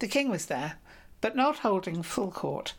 The 0.01 0.09
king 0.09 0.29
was 0.29 0.47
there, 0.47 0.79
but 1.21 1.37
not 1.37 1.61
holding 1.61 2.03
full 2.03 2.33
court. 2.33 2.75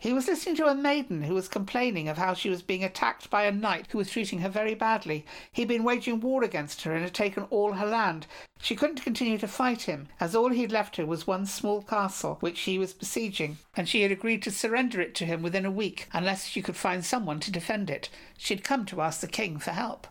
He 0.00 0.12
was 0.12 0.28
listening 0.28 0.54
to 0.56 0.68
a 0.68 0.76
maiden 0.76 1.22
who 1.22 1.34
was 1.34 1.48
complaining 1.48 2.08
of 2.08 2.18
how 2.18 2.32
she 2.32 2.48
was 2.48 2.62
being 2.62 2.84
attacked 2.84 3.30
by 3.30 3.42
a 3.44 3.50
knight 3.50 3.88
who 3.90 3.98
was 3.98 4.08
treating 4.08 4.38
her 4.40 4.48
very 4.48 4.76
badly. 4.76 5.26
He'd 5.50 5.66
been 5.66 5.82
waging 5.82 6.20
war 6.20 6.44
against 6.44 6.82
her 6.82 6.94
and 6.94 7.02
had 7.02 7.14
taken 7.14 7.44
all 7.50 7.72
her 7.72 7.86
land. 7.86 8.28
She 8.60 8.76
couldn't 8.76 9.02
continue 9.02 9.38
to 9.38 9.48
fight 9.48 9.82
him, 9.82 10.06
as 10.20 10.36
all 10.36 10.50
he'd 10.50 10.70
left 10.70 10.96
her 10.96 11.06
was 11.06 11.26
one 11.26 11.46
small 11.46 11.82
castle 11.82 12.36
which 12.38 12.60
he 12.60 12.78
was 12.78 12.92
besieging, 12.92 13.58
and 13.76 13.88
she 13.88 14.02
had 14.02 14.12
agreed 14.12 14.42
to 14.44 14.52
surrender 14.52 15.00
it 15.00 15.16
to 15.16 15.26
him 15.26 15.42
within 15.42 15.66
a 15.66 15.70
week 15.70 16.06
unless 16.12 16.46
she 16.46 16.62
could 16.62 16.76
find 16.76 17.04
someone 17.04 17.40
to 17.40 17.50
defend 17.50 17.90
it. 17.90 18.08
She'd 18.36 18.62
come 18.62 18.86
to 18.86 19.00
ask 19.00 19.20
the 19.20 19.26
king 19.26 19.58
for 19.58 19.72
help. 19.72 20.06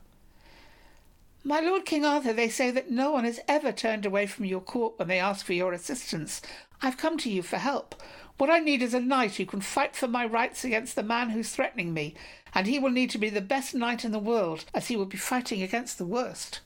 My 1.46 1.62
lord 1.62 1.86
King 1.86 2.04
Arthur, 2.04 2.34
they 2.34 2.50
say 2.50 2.72
that 2.72 2.92
no 2.92 3.12
one 3.12 3.24
has 3.24 3.40
ever 3.48 3.72
turned 3.72 4.06
away 4.06 4.26
from 4.26 4.44
your 4.44 4.60
court 4.60 5.00
when 5.00 5.08
they 5.08 5.20
ask 5.20 5.46
for 5.46 5.54
your 5.54 5.72
assistance. 5.72 6.42
I've 6.82 6.98
come 6.98 7.18
to 7.20 7.30
you 7.30 7.42
for 7.42 7.56
help. 7.56 7.96
What 8.38 8.50
I 8.52 8.60
need 8.60 8.84
is 8.84 8.94
a 8.94 9.00
knight 9.00 9.36
who 9.36 9.46
can 9.46 9.62
fight 9.62 9.96
for 9.96 10.08
my 10.08 10.26
rights 10.26 10.64
against 10.64 10.96
the 10.96 11.04
man 11.04 11.32
who's 11.32 11.50
threatening 11.50 11.94
me, 11.94 12.14
and 12.54 12.68
he 12.68 12.78
will 12.78 12.92
need 12.92 13.10
to 13.12 13.18
be 13.18 13.30
the 13.30 13.42
best 13.42 13.74
knight 13.74 14.06
in 14.06 14.12
the 14.12 14.20
world, 14.20 14.66
as 14.74 14.88
he 14.88 14.96
will 14.96 15.06
be 15.06 15.18
fighting 15.18 15.64
against 15.64 15.98
the 15.98 16.06
worst. 16.06 16.60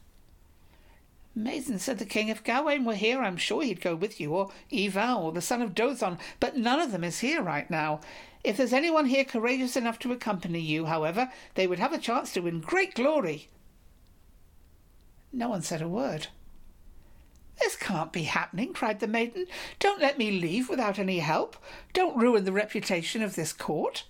Maiden, 1.33 1.79
said 1.79 1.97
the 1.97 2.05
king, 2.05 2.27
if 2.27 2.43
Gawain 2.43 2.83
were 2.83 2.95
here, 2.95 3.21
I'm 3.21 3.37
sure 3.37 3.63
he'd 3.63 3.79
go 3.79 3.95
with 3.95 4.19
you, 4.19 4.33
or 4.33 4.51
Yvain, 4.69 5.15
or 5.15 5.31
the 5.31 5.39
son 5.39 5.61
of 5.61 5.73
Dozon, 5.73 6.19
but 6.41 6.57
none 6.57 6.81
of 6.81 6.91
them 6.91 7.05
is 7.05 7.19
here 7.19 7.41
right 7.41 7.69
now. 7.69 8.01
If 8.43 8.57
there's 8.57 8.73
anyone 8.73 9.05
here 9.05 9.23
courageous 9.23 9.77
enough 9.77 9.97
to 9.99 10.11
accompany 10.11 10.59
you, 10.59 10.85
however, 10.85 11.31
they 11.55 11.67
would 11.67 11.79
have 11.79 11.93
a 11.93 11.97
chance 11.97 12.33
to 12.33 12.41
win 12.41 12.59
great 12.59 12.95
glory. 12.95 13.47
No 15.31 15.47
one 15.47 15.61
said 15.61 15.81
a 15.81 15.87
word. 15.87 16.27
This 17.61 17.75
can't 17.75 18.11
be 18.11 18.23
happening, 18.23 18.73
cried 18.73 18.99
the 18.99 19.07
maiden. 19.07 19.45
Don't 19.79 20.01
let 20.01 20.17
me 20.17 20.31
leave 20.31 20.67
without 20.67 20.97
any 20.97 21.19
help. 21.19 21.55
Don't 21.93 22.17
ruin 22.17 22.43
the 22.43 22.51
reputation 22.51 23.21
of 23.21 23.35
this 23.35 23.53
court. 23.53 24.03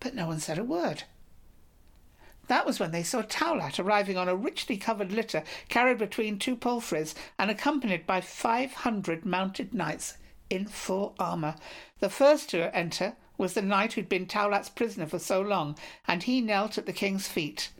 But 0.00 0.14
no 0.14 0.26
one 0.26 0.38
said 0.38 0.58
a 0.58 0.64
word. 0.64 1.04
That 2.48 2.66
was 2.66 2.78
when 2.78 2.90
they 2.90 3.02
saw 3.02 3.22
Taulat 3.22 3.78
arriving 3.78 4.18
on 4.18 4.28
a 4.28 4.36
richly 4.36 4.76
covered 4.76 5.12
litter 5.12 5.42
carried 5.70 5.96
between 5.96 6.38
two 6.38 6.56
palfreys 6.56 7.14
and 7.38 7.50
accompanied 7.50 8.06
by 8.06 8.20
five 8.20 8.72
hundred 8.72 9.24
mounted 9.24 9.72
knights 9.72 10.18
in 10.50 10.66
full 10.66 11.14
armour. 11.18 11.54
The 12.00 12.10
first 12.10 12.50
to 12.50 12.76
enter 12.76 13.14
was 13.38 13.54
the 13.54 13.62
knight 13.62 13.94
who'd 13.94 14.10
been 14.10 14.26
Taulat's 14.26 14.68
prisoner 14.68 15.06
for 15.06 15.18
so 15.18 15.40
long, 15.40 15.78
and 16.06 16.22
he 16.22 16.42
knelt 16.42 16.76
at 16.76 16.84
the 16.84 16.92
king's 16.92 17.26
feet. 17.26 17.70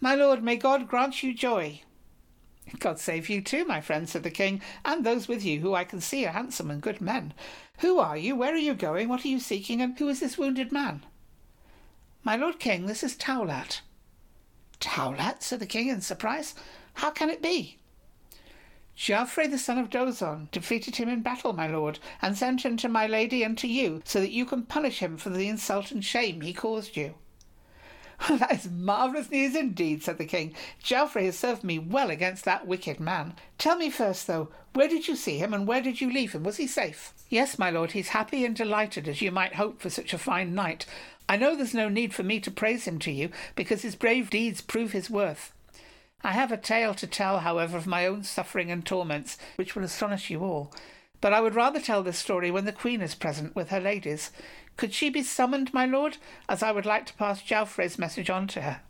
My 0.00 0.14
lord, 0.14 0.42
may 0.42 0.54
God 0.54 0.86
grant 0.86 1.24
you 1.24 1.34
joy, 1.34 1.82
God 2.80 2.98
save 2.98 3.28
you 3.28 3.40
too, 3.40 3.64
my 3.64 3.80
friend, 3.80 4.08
said 4.08 4.22
the 4.22 4.30
king, 4.30 4.60
and 4.84 5.04
those 5.04 5.28
with 5.28 5.44
you, 5.44 5.60
who 5.60 5.74
I 5.74 5.84
can 5.84 6.00
see 6.00 6.26
are 6.26 6.32
handsome 6.32 6.70
and 6.70 6.80
good 6.80 7.00
men. 7.00 7.34
Who 7.78 7.98
are 7.98 8.16
you? 8.16 8.36
Where 8.36 8.52
are 8.52 8.58
you 8.58 8.74
going? 8.74 9.08
What 9.08 9.24
are 9.24 9.28
you 9.28 9.40
seeking? 9.40 9.80
And 9.80 9.98
who 9.98 10.08
is 10.08 10.20
this 10.20 10.38
wounded 10.38 10.72
man? 10.72 11.04
My 12.22 12.36
lord 12.36 12.58
king, 12.58 12.86
this 12.86 13.02
is 13.02 13.16
Taulat. 13.16 13.80
Taulat, 14.80 15.42
said 15.42 15.60
the 15.60 15.66
king 15.66 15.88
in 15.88 16.00
surprise. 16.00 16.54
How 16.94 17.10
can 17.10 17.30
it 17.30 17.42
be? 17.42 17.78
Geoffrey 18.96 19.48
the 19.48 19.58
son 19.58 19.78
of 19.78 19.90
Dozon 19.90 20.50
defeated 20.52 20.96
him 20.96 21.08
in 21.08 21.20
battle, 21.20 21.52
my 21.52 21.66
lord, 21.66 21.98
and 22.22 22.38
sent 22.38 22.64
him 22.64 22.76
to 22.76 22.88
my 22.88 23.06
lady 23.06 23.42
and 23.42 23.58
to 23.58 23.66
you, 23.66 24.02
so 24.04 24.20
that 24.20 24.30
you 24.30 24.46
can 24.46 24.62
punish 24.62 25.00
him 25.00 25.16
for 25.16 25.30
the 25.30 25.48
insult 25.48 25.90
and 25.90 26.04
shame 26.04 26.40
he 26.42 26.52
caused 26.52 26.96
you. 26.96 27.14
that 28.28 28.52
is 28.52 28.70
marvellous 28.70 29.30
news 29.30 29.54
indeed, 29.54 30.02
said 30.02 30.18
the 30.18 30.24
king. 30.24 30.54
Geoffrey 30.82 31.26
has 31.26 31.38
served 31.38 31.64
me 31.64 31.78
well 31.78 32.10
against 32.10 32.44
that 32.44 32.66
wicked 32.66 33.00
man. 33.00 33.34
Tell 33.58 33.76
me 33.76 33.90
first, 33.90 34.26
though, 34.26 34.48
where 34.72 34.88
did 34.88 35.08
you 35.08 35.16
see 35.16 35.38
him 35.38 35.54
and 35.54 35.66
where 35.66 35.80
did 35.80 36.00
you 36.00 36.12
leave 36.12 36.32
him? 36.32 36.42
Was 36.42 36.56
he 36.56 36.66
safe? 36.66 37.12
Yes, 37.28 37.58
my 37.58 37.70
lord, 37.70 37.92
he's 37.92 38.08
happy 38.08 38.44
and 38.44 38.54
delighted, 38.54 39.08
as 39.08 39.22
you 39.22 39.30
might 39.30 39.54
hope 39.54 39.80
for 39.80 39.90
such 39.90 40.12
a 40.12 40.18
fine 40.18 40.54
knight. 40.54 40.86
I 41.28 41.36
know 41.36 41.56
there's 41.56 41.74
no 41.74 41.88
need 41.88 42.12
for 42.12 42.22
me 42.22 42.40
to 42.40 42.50
praise 42.50 42.84
him 42.84 42.98
to 43.00 43.10
you, 43.10 43.30
because 43.54 43.82
his 43.82 43.94
brave 43.94 44.30
deeds 44.30 44.60
prove 44.60 44.92
his 44.92 45.08
worth. 45.08 45.52
I 46.22 46.32
have 46.32 46.52
a 46.52 46.56
tale 46.56 46.94
to 46.94 47.06
tell, 47.06 47.40
however, 47.40 47.76
of 47.76 47.86
my 47.86 48.06
own 48.06 48.24
suffering 48.24 48.70
and 48.70 48.84
torments, 48.84 49.36
which 49.56 49.74
will 49.74 49.84
astonish 49.84 50.30
you 50.30 50.42
all. 50.42 50.72
But 51.20 51.32
I 51.32 51.40
would 51.40 51.54
rather 51.54 51.80
tell 51.80 52.02
this 52.02 52.18
story 52.18 52.50
when 52.50 52.66
the 52.66 52.72
Queen 52.72 53.00
is 53.00 53.14
present 53.14 53.56
with 53.56 53.70
her 53.70 53.80
ladies. 53.80 54.30
Could 54.76 54.92
she 54.92 55.08
be 55.08 55.22
summoned, 55.22 55.72
my 55.72 55.86
lord, 55.86 56.16
as 56.48 56.62
I 56.62 56.72
would 56.72 56.86
like 56.86 57.06
to 57.06 57.14
pass 57.14 57.42
Geoffrey's 57.42 57.98
message 57.98 58.28
on 58.28 58.46
to 58.48 58.62
her? 58.62 58.80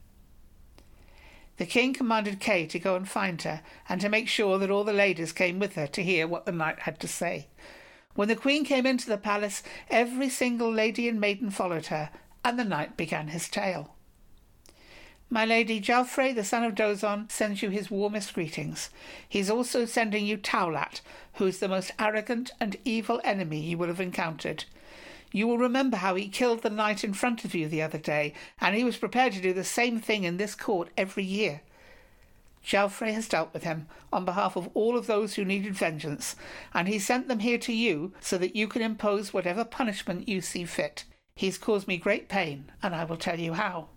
The 1.56 1.66
king 1.66 1.92
commanded 1.94 2.40
Kay 2.40 2.66
to 2.66 2.78
go 2.78 2.96
and 2.96 3.08
find 3.08 3.40
her, 3.42 3.60
and 3.88 4.00
to 4.00 4.08
make 4.08 4.28
sure 4.28 4.58
that 4.58 4.70
all 4.70 4.84
the 4.84 4.92
ladies 4.92 5.32
came 5.32 5.58
with 5.58 5.74
her 5.74 5.86
to 5.88 6.02
hear 6.02 6.26
what 6.26 6.46
the 6.46 6.52
knight 6.52 6.80
had 6.80 6.98
to 7.00 7.08
say. 7.08 7.46
When 8.14 8.28
the 8.28 8.36
queen 8.36 8.64
came 8.64 8.86
into 8.86 9.08
the 9.08 9.18
palace, 9.18 9.62
every 9.90 10.28
single 10.28 10.72
lady 10.72 11.08
and 11.08 11.20
maiden 11.20 11.50
followed 11.50 11.86
her, 11.86 12.10
and 12.44 12.58
the 12.58 12.64
knight 12.64 12.96
began 12.96 13.28
his 13.28 13.48
tale. 13.48 13.94
My 15.30 15.44
lady 15.44 15.80
Geoffrey, 15.80 16.32
the 16.32 16.44
son 16.44 16.64
of 16.64 16.74
Dozon, 16.74 17.30
sends 17.30 17.62
you 17.62 17.70
his 17.70 17.90
warmest 17.90 18.34
greetings. 18.34 18.90
He 19.28 19.38
is 19.38 19.50
also 19.50 19.84
sending 19.84 20.26
you 20.26 20.36
Taulat, 20.36 21.00
who 21.34 21.46
is 21.46 21.58
the 21.58 21.68
most 21.68 21.92
arrogant 21.98 22.52
and 22.60 22.76
evil 22.84 23.20
enemy 23.24 23.60
you 23.60 23.78
will 23.78 23.88
have 23.88 24.00
encountered. 24.00 24.64
You 25.34 25.48
will 25.48 25.58
remember 25.58 25.96
how 25.96 26.14
he 26.14 26.28
killed 26.28 26.62
the 26.62 26.70
knight 26.70 27.02
in 27.02 27.12
front 27.12 27.44
of 27.44 27.56
you 27.56 27.66
the 27.66 27.82
other 27.82 27.98
day, 27.98 28.34
and 28.60 28.76
he 28.76 28.84
was 28.84 28.98
prepared 28.98 29.32
to 29.32 29.40
do 29.40 29.52
the 29.52 29.64
same 29.64 29.98
thing 29.98 30.22
in 30.22 30.36
this 30.36 30.54
court 30.54 30.90
every 30.96 31.24
year. 31.24 31.62
Geoffrey 32.62 33.12
has 33.14 33.26
dealt 33.26 33.52
with 33.52 33.64
him 33.64 33.88
on 34.12 34.24
behalf 34.24 34.54
of 34.54 34.70
all 34.74 34.96
of 34.96 35.08
those 35.08 35.34
who 35.34 35.44
needed 35.44 35.74
vengeance, 35.74 36.36
and 36.72 36.86
he 36.86 37.00
sent 37.00 37.26
them 37.26 37.40
here 37.40 37.58
to 37.58 37.72
you 37.72 38.12
so 38.20 38.38
that 38.38 38.54
you 38.54 38.68
can 38.68 38.80
impose 38.80 39.34
whatever 39.34 39.64
punishment 39.64 40.28
you 40.28 40.40
see 40.40 40.64
fit. 40.64 41.02
He's 41.34 41.58
caused 41.58 41.88
me 41.88 41.96
great 41.96 42.28
pain, 42.28 42.70
and 42.80 42.94
I 42.94 43.02
will 43.02 43.16
tell 43.16 43.40
you 43.40 43.54
how. 43.54 43.88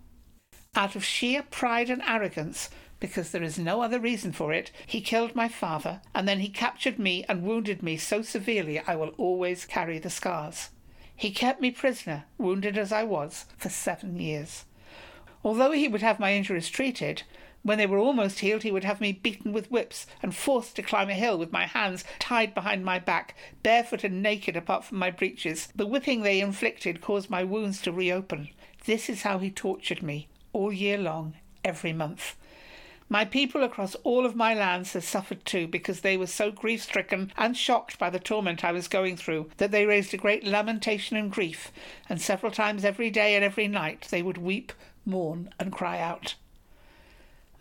Out 0.74 0.96
of 0.96 1.04
sheer 1.04 1.44
pride 1.44 1.88
and 1.88 2.02
arrogance, 2.04 2.68
because 2.98 3.30
there 3.30 3.44
is 3.44 3.60
no 3.60 3.80
other 3.80 4.00
reason 4.00 4.32
for 4.32 4.52
it, 4.52 4.72
he 4.84 5.00
killed 5.00 5.36
my 5.36 5.46
father, 5.46 6.00
and 6.16 6.26
then 6.26 6.40
he 6.40 6.48
captured 6.48 6.98
me 6.98 7.24
and 7.28 7.44
wounded 7.44 7.80
me 7.80 7.96
so 7.96 8.22
severely 8.22 8.80
I 8.80 8.96
will 8.96 9.14
always 9.18 9.64
carry 9.64 10.00
the 10.00 10.10
scars. 10.10 10.70
He 11.18 11.32
kept 11.32 11.60
me 11.60 11.72
prisoner, 11.72 12.26
wounded 12.38 12.78
as 12.78 12.92
I 12.92 13.02
was, 13.02 13.46
for 13.56 13.68
seven 13.68 14.20
years. 14.20 14.66
Although 15.42 15.72
he 15.72 15.88
would 15.88 16.00
have 16.00 16.20
my 16.20 16.32
injuries 16.32 16.68
treated, 16.68 17.24
when 17.62 17.76
they 17.76 17.86
were 17.86 17.98
almost 17.98 18.38
healed, 18.38 18.62
he 18.62 18.70
would 18.70 18.84
have 18.84 19.00
me 19.00 19.10
beaten 19.10 19.52
with 19.52 19.68
whips 19.68 20.06
and 20.22 20.32
forced 20.32 20.76
to 20.76 20.82
climb 20.82 21.10
a 21.10 21.14
hill 21.14 21.36
with 21.36 21.50
my 21.50 21.66
hands 21.66 22.04
tied 22.20 22.54
behind 22.54 22.84
my 22.84 23.00
back, 23.00 23.34
barefoot 23.64 24.04
and 24.04 24.22
naked 24.22 24.56
apart 24.56 24.84
from 24.84 24.98
my 24.98 25.10
breeches. 25.10 25.66
The 25.74 25.86
whipping 25.86 26.22
they 26.22 26.40
inflicted 26.40 27.00
caused 27.00 27.28
my 27.28 27.42
wounds 27.42 27.82
to 27.82 27.90
reopen. 27.90 28.50
This 28.84 29.08
is 29.08 29.22
how 29.22 29.38
he 29.38 29.50
tortured 29.50 30.04
me, 30.04 30.28
all 30.52 30.72
year 30.72 30.98
long, 30.98 31.34
every 31.64 31.92
month. 31.92 32.36
My 33.10 33.24
people 33.24 33.62
across 33.62 33.94
all 34.04 34.26
of 34.26 34.36
my 34.36 34.52
lands 34.52 34.92
have 34.92 35.04
suffered 35.04 35.46
too, 35.46 35.66
because 35.66 36.00
they 36.00 36.16
were 36.18 36.26
so 36.26 36.50
grief 36.50 36.82
stricken 36.82 37.32
and 37.38 37.56
shocked 37.56 37.98
by 37.98 38.10
the 38.10 38.18
torment 38.18 38.62
I 38.64 38.72
was 38.72 38.86
going 38.86 39.16
through 39.16 39.50
that 39.56 39.70
they 39.70 39.86
raised 39.86 40.12
a 40.12 40.18
great 40.18 40.44
lamentation 40.44 41.16
and 41.16 41.30
grief, 41.30 41.72
and 42.08 42.20
several 42.20 42.52
times 42.52 42.84
every 42.84 43.08
day 43.10 43.34
and 43.34 43.42
every 43.42 43.66
night 43.66 44.08
they 44.10 44.22
would 44.22 44.36
weep, 44.36 44.74
mourn, 45.06 45.48
and 45.58 45.72
cry 45.72 45.98
out. 45.98 46.34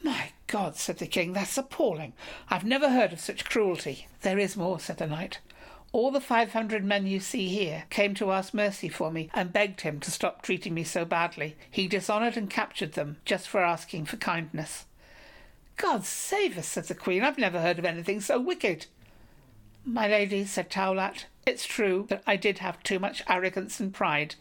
My 0.04 0.32
God, 0.48 0.76
said 0.76 0.98
the 0.98 1.08
king, 1.08 1.32
that's 1.32 1.58
appalling. 1.58 2.12
I've 2.50 2.66
never 2.66 2.90
heard 2.90 3.14
of 3.14 3.20
such 3.22 3.46
cruelty. 3.46 4.08
There 4.22 4.38
is 4.38 4.58
more, 4.58 4.82
said 4.82 4.98
the 4.98 5.08
knight. 5.08 5.40
All 5.94 6.12
the 6.12 6.20
five 6.20 6.52
hundred 6.52 6.84
men 6.84 7.08
you 7.08 7.22
see 7.22 7.48
here 7.48 7.86
came 7.90 8.14
to 8.16 8.34
ask 8.34 8.54
mercy 8.54 8.90
for 8.90 9.12
me 9.12 9.30
and 9.34 9.54
begged 9.54 9.82
him 9.82 10.02
to 10.02 10.12
stop 10.12 10.42
treating 10.42 10.74
me 10.74 10.84
so 10.84 11.06
badly. 11.06 11.56
He 11.72 11.88
dishonoured 11.88 12.36
and 12.36 12.50
captured 12.50 12.94
them 12.94 13.18
just 13.24 13.48
for 13.48 13.64
asking 13.64 14.06
for 14.06 14.18
kindness. 14.18 14.86
God 15.78 16.06
save 16.06 16.58
us, 16.58 16.68
said 16.68 16.86
the 16.86 16.96
Queen. 16.96 17.24
I've 17.24 17.38
never 17.38 17.62
heard 17.62 17.80
of 17.80 17.86
anything 17.86 18.20
so 18.20 18.40
wicked. 18.40 18.88
My 19.86 20.08
lady, 20.08 20.44
said 20.44 20.70
Taulat, 20.70 21.26
it's 21.46 21.66
true 21.66 22.08
that 22.10 22.24
I 22.28 22.36
did 22.36 22.60
have 22.60 22.84
too 22.84 23.00
much 23.00 23.24
arrogance 23.30 23.80
and 23.80 23.94
pride, 23.94 24.36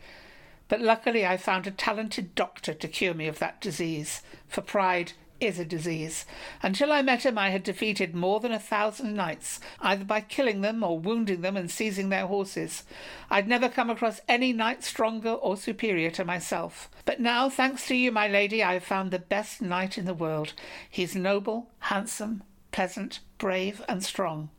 but 0.69 0.81
luckily 0.81 1.25
I 1.25 1.37
found 1.37 1.67
a 1.67 1.71
talented 1.71 2.35
doctor 2.35 2.75
to 2.75 2.89
cure 2.89 3.15
me 3.15 3.29
of 3.29 3.39
that 3.39 3.61
disease, 3.61 4.23
for 4.49 4.63
pride 4.63 5.13
is 5.41 5.59
a 5.59 5.65
disease. 5.65 6.25
Until 6.63 6.93
I 6.93 7.03
met 7.03 7.25
him, 7.25 7.39
I 7.39 7.51
had 7.51 7.63
defeated 7.63 8.15
more 8.15 8.41
than 8.41 8.53
a 8.53 8.59
thousand 8.59 9.15
knights, 9.15 9.61
either 9.81 10.05
by 10.05 10.21
killing 10.21 10.61
them 10.61 10.83
or 10.83 10.99
wounding 10.99 11.41
them 11.41 11.57
and 11.57 11.71
seizing 11.71 12.09
their 12.09 12.27
horses. 12.27 12.85
I'd 13.31 13.49
never 13.49 13.69
come 13.69 13.91
across 13.91 14.21
any 14.29 14.53
knight 14.53 14.85
stronger 14.85 15.33
or 15.33 15.57
superior 15.57 16.11
to 16.13 16.25
myself. 16.25 16.91
But 17.05 17.21
now, 17.21 17.49
thanks 17.49 17.87
to 17.89 17.97
you, 17.97 18.13
my 18.13 18.29
lady, 18.29 18.63
I 18.63 18.75
have 18.75 18.85
found 18.85 19.11
the 19.11 19.19
best 19.19 19.63
knight 19.63 19.99
in 19.99 20.05
the 20.05 20.15
world. 20.15 20.53
He's 20.89 21.15
noble, 21.15 21.71
handsome, 21.81 22.43
pleasant, 22.73 23.21
brave, 23.39 23.83
and 23.89 24.03
strong. 24.05 24.51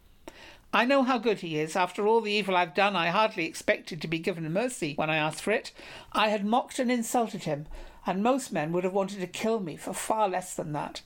I 0.74 0.86
know 0.86 1.04
how 1.04 1.18
good 1.18 1.40
he 1.40 1.58
is. 1.60 1.76
After 1.76 2.06
all 2.06 2.20
the 2.20 2.32
evil 2.32 2.56
I've 2.56 2.74
done, 2.74 2.96
I 2.96 3.08
hardly 3.08 3.46
expected 3.46 4.02
to 4.02 4.08
be 4.08 4.20
given 4.20 4.52
mercy 4.52 4.94
when 4.96 5.10
I 5.10 5.16
asked 5.16 5.42
for 5.42 5.52
it. 5.52 5.72
I 6.12 6.28
had 6.28 6.46
mocked 6.46 6.78
and 6.78 6.92
insulted 6.92 7.46
him, 7.46 7.68
and 8.08 8.24
most 8.24 8.54
men 8.54 8.72
would 8.72 8.86
have 8.86 8.94
wanted 8.94 9.20
to 9.20 9.28
kill 9.28 9.60
me 9.60 9.76
for 9.76 9.94
far 9.94 10.30
less 10.30 10.56
than 10.56 10.72
that. 10.72 11.02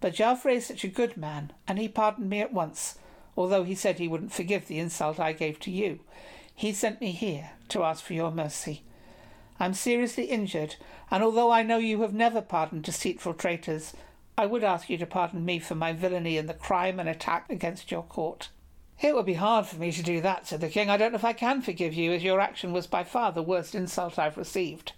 But 0.00 0.14
Joffre 0.14 0.54
is 0.54 0.66
such 0.66 0.82
a 0.82 0.88
good 0.88 1.16
man, 1.16 1.52
and 1.68 1.78
he 1.78 1.86
pardoned 1.86 2.28
me 2.28 2.40
at 2.40 2.52
once, 2.52 2.98
although 3.36 3.62
he 3.62 3.74
said 3.74 3.98
he 3.98 4.08
wouldn't 4.08 4.32
forgive 4.32 4.66
the 4.66 4.78
insult 4.78 5.20
I 5.20 5.32
gave 5.32 5.60
to 5.60 5.70
you. 5.70 6.00
He 6.54 6.72
sent 6.72 7.00
me 7.00 7.12
here 7.12 7.50
to 7.68 7.84
ask 7.84 8.02
for 8.02 8.14
your 8.14 8.30
mercy. 8.30 8.82
I'm 9.60 9.74
seriously 9.74 10.24
injured, 10.24 10.76
and 11.10 11.22
although 11.22 11.50
I 11.50 11.62
know 11.62 11.78
you 11.78 12.00
have 12.02 12.14
never 12.14 12.40
pardoned 12.40 12.84
deceitful 12.84 13.34
traitors, 13.34 13.92
I 14.36 14.46
would 14.46 14.64
ask 14.64 14.88
you 14.90 14.98
to 14.98 15.06
pardon 15.06 15.44
me 15.44 15.58
for 15.58 15.74
my 15.74 15.92
villainy 15.92 16.38
in 16.38 16.46
the 16.46 16.54
crime 16.54 16.98
and 16.98 17.08
attack 17.08 17.50
against 17.50 17.90
your 17.90 18.02
court. 18.02 18.48
It 19.00 19.14
would 19.14 19.26
be 19.26 19.34
hard 19.34 19.66
for 19.66 19.76
me 19.76 19.92
to 19.92 20.02
do 20.02 20.20
that, 20.22 20.46
said 20.46 20.60
the 20.60 20.68
king. 20.68 20.88
I 20.88 20.96
don't 20.96 21.12
know 21.12 21.16
if 21.16 21.24
I 21.24 21.34
can 21.34 21.60
forgive 21.60 21.92
you, 21.92 22.12
as 22.12 22.24
your 22.24 22.40
action 22.40 22.72
was 22.72 22.86
by 22.86 23.04
far 23.04 23.30
the 23.30 23.42
worst 23.42 23.74
insult 23.74 24.18
I've 24.18 24.36
received. 24.36 24.92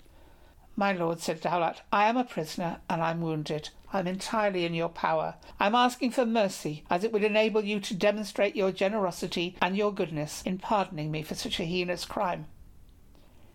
My 0.78 0.92
lord, 0.92 1.20
said 1.20 1.40
Taulat, 1.40 1.80
I 1.90 2.06
am 2.06 2.18
a 2.18 2.24
prisoner 2.24 2.80
and 2.90 3.02
I'm 3.02 3.22
wounded. 3.22 3.70
I'm 3.94 4.06
entirely 4.06 4.66
in 4.66 4.74
your 4.74 4.90
power. 4.90 5.36
I'm 5.58 5.74
asking 5.74 6.10
for 6.10 6.26
mercy, 6.26 6.84
as 6.90 7.02
it 7.02 7.12
would 7.12 7.24
enable 7.24 7.64
you 7.64 7.80
to 7.80 7.94
demonstrate 7.94 8.54
your 8.54 8.70
generosity 8.72 9.56
and 9.62 9.74
your 9.74 9.90
goodness 9.90 10.42
in 10.42 10.58
pardoning 10.58 11.10
me 11.10 11.22
for 11.22 11.34
such 11.34 11.58
a 11.58 11.64
heinous 11.64 12.04
crime. 12.04 12.44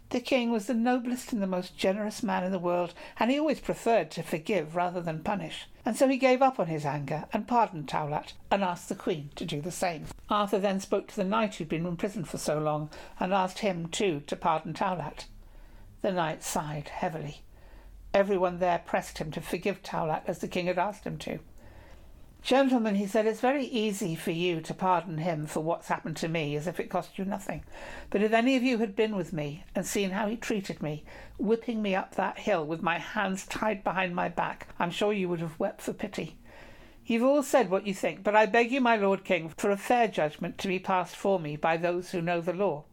The 0.09 0.19
king 0.19 0.51
was 0.51 0.65
the 0.65 0.73
noblest 0.73 1.31
and 1.31 1.43
the 1.43 1.47
most 1.47 1.77
generous 1.77 2.23
man 2.23 2.43
in 2.43 2.51
the 2.51 2.57
world, 2.57 2.95
and 3.19 3.29
he 3.29 3.39
always 3.39 3.59
preferred 3.59 4.09
to 4.11 4.23
forgive 4.23 4.75
rather 4.75 4.99
than 4.99 5.23
punish. 5.23 5.67
And 5.85 5.95
so 5.95 6.07
he 6.07 6.17
gave 6.17 6.41
up 6.41 6.59
on 6.59 6.67
his 6.67 6.85
anger 6.85 7.25
and 7.31 7.47
pardoned 7.47 7.87
Taulat, 7.87 8.33
and 8.49 8.63
asked 8.63 8.89
the 8.89 8.95
queen 8.95 9.29
to 9.35 9.45
do 9.45 9.61
the 9.61 9.71
same. 9.71 10.07
Arthur 10.27 10.57
then 10.57 10.79
spoke 10.79 11.07
to 11.09 11.15
the 11.15 11.23
knight 11.23 11.55
who'd 11.55 11.69
been 11.69 11.85
imprisoned 11.85 12.27
for 12.27 12.39
so 12.39 12.57
long, 12.57 12.89
and 13.19 13.31
asked 13.31 13.59
him 13.59 13.87
too 13.89 14.21
to 14.25 14.35
pardon 14.35 14.73
Taulat. 14.73 15.27
The 16.01 16.11
knight 16.11 16.43
sighed 16.43 16.89
heavily. 16.89 17.41
Everyone 18.13 18.59
there 18.59 18.81
pressed 18.85 19.19
him 19.19 19.31
to 19.31 19.41
forgive 19.41 19.83
Taulat 19.83 20.23
as 20.27 20.39
the 20.39 20.47
king 20.47 20.65
had 20.65 20.79
asked 20.79 21.05
him 21.05 21.17
to. 21.19 21.39
Gentlemen, 22.41 22.95
he 22.95 23.05
said, 23.05 23.27
it's 23.27 23.39
very 23.39 23.65
easy 23.65 24.15
for 24.15 24.31
you 24.31 24.61
to 24.61 24.73
pardon 24.73 25.19
him 25.19 25.45
for 25.45 25.59
what's 25.59 25.89
happened 25.89 26.17
to 26.17 26.27
me 26.27 26.55
as 26.55 26.65
if 26.65 26.79
it 26.79 26.89
cost 26.89 27.19
you 27.19 27.23
nothing. 27.23 27.63
But 28.09 28.23
if 28.23 28.33
any 28.33 28.55
of 28.55 28.63
you 28.63 28.79
had 28.79 28.95
been 28.95 29.15
with 29.15 29.31
me 29.31 29.63
and 29.75 29.85
seen 29.85 30.09
how 30.09 30.27
he 30.27 30.37
treated 30.37 30.81
me, 30.81 31.03
whipping 31.37 31.83
me 31.83 31.93
up 31.93 32.15
that 32.15 32.39
hill 32.39 32.65
with 32.65 32.81
my 32.81 32.97
hands 32.97 33.45
tied 33.45 33.83
behind 33.83 34.15
my 34.15 34.27
back, 34.27 34.69
I'm 34.79 34.89
sure 34.89 35.13
you 35.13 35.29
would 35.29 35.39
have 35.39 35.59
wept 35.59 35.81
for 35.81 35.93
pity. 35.93 36.37
You've 37.05 37.23
all 37.23 37.43
said 37.43 37.69
what 37.69 37.85
you 37.85 37.93
think, 37.93 38.23
but 38.23 38.35
I 38.35 38.47
beg 38.47 38.71
you, 38.71 38.81
my 38.81 38.95
Lord 38.95 39.23
King, 39.23 39.53
for 39.55 39.69
a 39.69 39.77
fair 39.77 40.07
judgment 40.07 40.57
to 40.57 40.67
be 40.67 40.79
passed 40.79 41.15
for 41.15 41.39
me 41.39 41.57
by 41.57 41.77
those 41.77 42.09
who 42.09 42.21
know 42.21 42.41
the 42.41 42.53
law. 42.53 42.85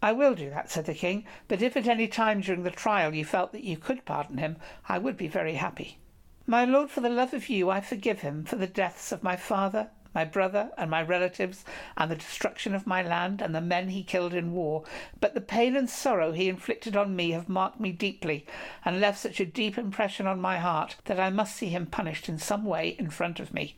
I 0.00 0.12
will 0.12 0.34
do 0.34 0.48
that, 0.50 0.70
said 0.70 0.86
the 0.86 0.94
king, 0.94 1.24
but 1.48 1.60
if 1.60 1.76
at 1.76 1.88
any 1.88 2.06
time 2.06 2.40
during 2.40 2.62
the 2.62 2.70
trial 2.70 3.14
you 3.14 3.24
felt 3.24 3.52
that 3.52 3.64
you 3.64 3.76
could 3.76 4.04
pardon 4.04 4.38
him, 4.38 4.56
I 4.88 4.98
would 4.98 5.16
be 5.16 5.26
very 5.26 5.54
happy. 5.54 5.98
My 6.46 6.64
lord, 6.64 6.90
for 6.90 7.00
the 7.00 7.08
love 7.10 7.34
of 7.34 7.48
you, 7.48 7.68
I 7.68 7.80
forgive 7.80 8.20
him 8.20 8.44
for 8.44 8.56
the 8.56 8.66
deaths 8.66 9.10
of 9.10 9.22
my 9.22 9.36
father, 9.36 9.90
my 10.14 10.24
brother, 10.24 10.70
and 10.78 10.90
my 10.90 11.02
relatives, 11.02 11.64
and 11.96 12.10
the 12.10 12.16
destruction 12.16 12.74
of 12.74 12.86
my 12.86 13.02
land, 13.02 13.42
and 13.42 13.54
the 13.54 13.60
men 13.60 13.88
he 13.88 14.02
killed 14.02 14.34
in 14.34 14.52
war. 14.52 14.84
But 15.20 15.34
the 15.34 15.40
pain 15.40 15.76
and 15.76 15.90
sorrow 15.90 16.32
he 16.32 16.48
inflicted 16.48 16.96
on 16.96 17.14
me 17.16 17.32
have 17.32 17.48
marked 17.48 17.80
me 17.80 17.92
deeply, 17.92 18.46
and 18.84 19.00
left 19.00 19.18
such 19.18 19.40
a 19.40 19.46
deep 19.46 19.76
impression 19.76 20.26
on 20.26 20.40
my 20.40 20.58
heart 20.58 20.96
that 21.06 21.20
I 21.20 21.30
must 21.30 21.56
see 21.56 21.68
him 21.68 21.86
punished 21.86 22.28
in 22.28 22.38
some 22.38 22.64
way 22.64 22.96
in 22.98 23.10
front 23.10 23.40
of 23.40 23.52
me. 23.52 23.76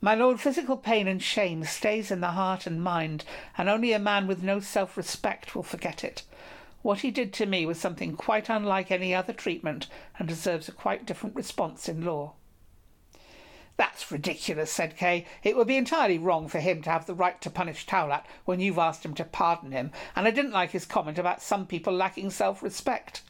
My 0.00 0.14
lord, 0.14 0.40
physical 0.40 0.76
pain 0.76 1.08
and 1.08 1.22
shame 1.22 1.64
stays 1.64 2.10
in 2.10 2.20
the 2.20 2.32
heart 2.32 2.66
and 2.66 2.82
mind, 2.82 3.24
and 3.56 3.68
only 3.68 3.92
a 3.92 3.98
man 3.98 4.26
with 4.26 4.42
no 4.42 4.60
self 4.60 4.96
respect 4.96 5.54
will 5.54 5.62
forget 5.62 6.04
it. 6.04 6.22
What 6.82 7.00
he 7.00 7.10
did 7.10 7.32
to 7.34 7.46
me 7.46 7.64
was 7.64 7.80
something 7.80 8.14
quite 8.14 8.50
unlike 8.50 8.90
any 8.90 9.14
other 9.14 9.32
treatment, 9.32 9.86
and 10.18 10.28
deserves 10.28 10.68
a 10.68 10.72
quite 10.72 11.06
different 11.06 11.34
response 11.34 11.88
in 11.88 12.04
law. 12.04 12.34
That's 13.78 14.10
ridiculous, 14.12 14.70
said 14.70 14.96
Kay. 14.96 15.26
It 15.42 15.56
would 15.56 15.66
be 15.66 15.76
entirely 15.76 16.18
wrong 16.18 16.48
for 16.48 16.60
him 16.60 16.82
to 16.82 16.90
have 16.90 17.06
the 17.06 17.14
right 17.14 17.40
to 17.40 17.50
punish 17.50 17.86
Taulat 17.86 18.26
when 18.44 18.60
you've 18.60 18.78
asked 18.78 19.04
him 19.04 19.14
to 19.14 19.24
pardon 19.24 19.72
him, 19.72 19.92
and 20.14 20.26
I 20.26 20.30
didn't 20.30 20.52
like 20.52 20.72
his 20.72 20.84
comment 20.86 21.18
about 21.18 21.42
some 21.42 21.66
people 21.66 21.92
lacking 21.92 22.30
self 22.30 22.62
respect. 22.62 23.22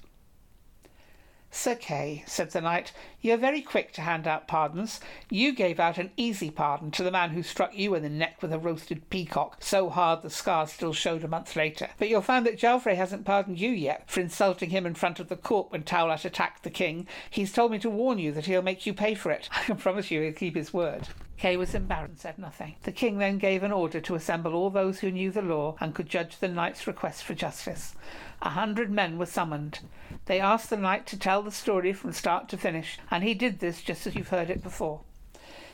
Sir 1.59 1.75
Kay, 1.75 2.23
said 2.27 2.51
the 2.51 2.61
knight, 2.61 2.93
you 3.23 3.33
are 3.33 3.39
very 3.39 3.63
quick 3.63 3.91
to 3.95 4.03
hand 4.03 4.27
out 4.27 4.47
pardons. 4.47 5.01
You 5.31 5.55
gave 5.55 5.81
out 5.81 5.97
an 5.97 6.11
easy 6.15 6.51
pardon 6.51 6.91
to 6.91 7.03
the 7.03 7.11
man 7.11 7.31
who 7.31 7.43
struck 7.43 7.75
you 7.75 7.95
in 7.95 8.03
the 8.03 8.11
neck 8.11 8.43
with 8.43 8.53
a 8.53 8.59
roasted 8.59 9.09
peacock, 9.09 9.57
so 9.61 9.89
hard 9.89 10.21
the 10.21 10.29
scars 10.29 10.71
still 10.71 10.93
showed 10.93 11.25
a 11.25 11.29
month 11.29 11.57
later. 11.57 11.89
But 11.99 12.11
you'll 12.11 12.21
find 12.21 12.45
that 12.45 12.59
Joffre 12.59 12.95
hasn't 12.95 13.25
pardoned 13.25 13.59
you 13.59 13.71
yet 13.71 14.09
for 14.11 14.21
insulting 14.21 14.69
him 14.69 14.85
in 14.85 14.95
front 14.95 15.19
of 15.19 15.29
the 15.29 15.35
court 15.35 15.73
when 15.73 15.83
Taulat 15.83 16.27
attacked 16.27 16.63
the 16.63 16.69
king. 16.71 17.07
He's 17.31 17.55
told 17.55 17.73
me 17.73 17.79
to 17.79 17.91
warn 17.91 18.19
you 18.19 18.33
that 18.33 18.45
he'll 18.45 18.61
make 18.61 18.85
you 18.85 18.93
pay 18.93 19.15
for 19.15 19.31
it. 19.31 19.49
I 19.57 19.65
can 19.65 19.77
promise 19.79 20.11
you 20.11 20.21
he'll 20.21 20.35
keep 20.35 20.57
his 20.57 20.75
word. 20.75 21.09
Kay 21.39 21.57
was 21.57 21.75
embarrassed 21.75 22.11
and 22.11 22.19
said 22.19 22.39
nothing. 22.39 22.77
The 22.85 22.93
king 22.93 23.19
then 23.19 23.39
gave 23.39 23.63
an 23.63 23.73
order 23.73 24.01
to 24.01 24.15
assemble 24.15 24.55
all 24.55 24.71
those 24.71 25.01
who 25.01 25.11
knew 25.11 25.31
the 25.31 25.43
law 25.43 25.77
and 25.81 25.95
could 25.95 26.09
judge 26.09 26.39
the 26.39 26.49
knight's 26.49 26.87
request 26.87 27.25
for 27.25 27.35
justice. 27.35 27.95
A 28.41 28.51
hundred 28.51 28.91
men 28.91 29.19
were 29.19 29.27
summoned. 29.27 29.81
They 30.27 30.41
asked 30.41 30.71
the 30.71 30.77
knight 30.77 31.07
to 31.07 31.19
tell 31.19 31.43
the 31.43 31.51
story 31.51 31.93
from 31.93 32.13
start 32.13 32.49
to 32.49 32.57
finish, 32.57 32.99
and 33.11 33.23
he 33.23 33.35
did 33.35 33.59
this 33.59 33.83
just 33.83 34.07
as 34.07 34.15
you've 34.15 34.29
heard 34.29 34.51
it 34.51 34.63
before. 34.63 35.01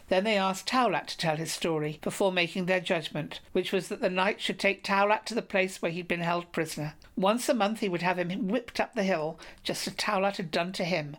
Then 0.08 0.24
they 0.24 0.36
asked 0.36 0.66
Taulat 0.66 1.06
to 1.06 1.16
tell 1.16 1.36
his 1.36 1.52
story 1.52 1.98
before 2.02 2.32
making 2.32 2.66
their 2.66 2.80
judgment, 2.80 3.40
which 3.52 3.72
was 3.72 3.88
that 3.88 4.00
the 4.00 4.10
knight 4.10 4.40
should 4.40 4.58
take 4.58 4.82
Taulat 4.82 5.24
to 5.26 5.34
the 5.34 5.42
place 5.42 5.80
where 5.80 5.92
he'd 5.92 6.08
been 6.08 6.20
held 6.20 6.52
prisoner. 6.52 6.94
Once 7.16 7.48
a 7.48 7.54
month 7.54 7.80
he 7.80 7.88
would 7.88 8.02
have 8.02 8.18
him 8.18 8.48
whipped 8.48 8.80
up 8.80 8.94
the 8.94 9.04
hill, 9.04 9.38
just 9.62 9.86
as 9.86 9.94
Taulat 9.94 10.36
had 10.36 10.50
done 10.50 10.72
to 10.72 10.84
him, 10.84 11.16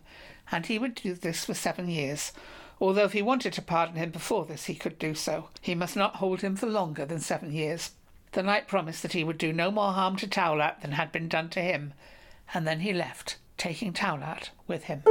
and 0.52 0.66
he 0.66 0.78
would 0.78 0.94
do 0.94 1.14
this 1.14 1.46
for 1.46 1.54
seven 1.54 1.88
years. 1.88 2.30
Although 2.80 3.04
if 3.04 3.12
he 3.12 3.22
wanted 3.22 3.52
to 3.54 3.62
pardon 3.62 3.96
him 3.96 4.10
before 4.10 4.44
this, 4.44 4.66
he 4.66 4.74
could 4.74 4.98
do 4.98 5.14
so. 5.14 5.48
He 5.60 5.74
must 5.74 5.96
not 5.96 6.16
hold 6.16 6.40
him 6.40 6.56
for 6.56 6.66
longer 6.66 7.04
than 7.04 7.20
seven 7.20 7.52
years. 7.52 7.92
The 8.32 8.42
knight 8.42 8.66
promised 8.66 9.02
that 9.02 9.12
he 9.12 9.24
would 9.24 9.38
do 9.38 9.52
no 9.52 9.70
more 9.70 9.92
harm 9.92 10.16
to 10.16 10.26
Taulat 10.26 10.82
than 10.82 10.92
had 10.92 11.12
been 11.12 11.28
done 11.28 11.50
to 11.50 11.60
him, 11.60 11.94
and 12.52 12.66
then 12.66 12.80
he 12.80 12.92
left, 12.92 13.36
taking 13.56 13.92
Taulat 13.92 14.50
with 14.66 14.84
him. 14.84 15.04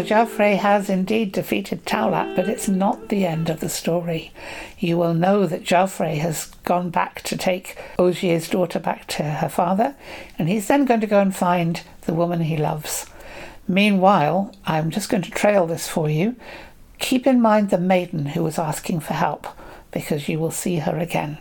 So 0.00 0.06
Joffrey 0.06 0.56
has 0.56 0.88
indeed 0.88 1.30
defeated 1.32 1.84
Taulat, 1.84 2.34
but 2.34 2.48
it's 2.48 2.68
not 2.68 3.10
the 3.10 3.26
end 3.26 3.50
of 3.50 3.60
the 3.60 3.68
story. 3.68 4.32
You 4.78 4.96
will 4.96 5.12
know 5.12 5.44
that 5.44 5.62
Joffrey 5.62 6.16
has 6.20 6.46
gone 6.64 6.88
back 6.88 7.20
to 7.24 7.36
take 7.36 7.76
Ogier's 7.98 8.48
daughter 8.48 8.78
back 8.78 9.06
to 9.08 9.22
her 9.22 9.50
father, 9.50 9.94
and 10.38 10.48
he's 10.48 10.68
then 10.68 10.86
going 10.86 11.02
to 11.02 11.06
go 11.06 11.20
and 11.20 11.36
find 11.36 11.82
the 12.06 12.14
woman 12.14 12.40
he 12.40 12.56
loves. 12.56 13.04
Meanwhile, 13.68 14.54
I'm 14.64 14.88
just 14.88 15.10
going 15.10 15.22
to 15.24 15.30
trail 15.30 15.66
this 15.66 15.86
for 15.86 16.08
you. 16.08 16.34
Keep 16.98 17.26
in 17.26 17.42
mind 17.42 17.68
the 17.68 17.76
maiden 17.76 18.24
who 18.24 18.42
was 18.42 18.58
asking 18.58 19.00
for 19.00 19.12
help, 19.12 19.46
because 19.90 20.30
you 20.30 20.38
will 20.38 20.50
see 20.50 20.76
her 20.76 20.96
again. 20.96 21.36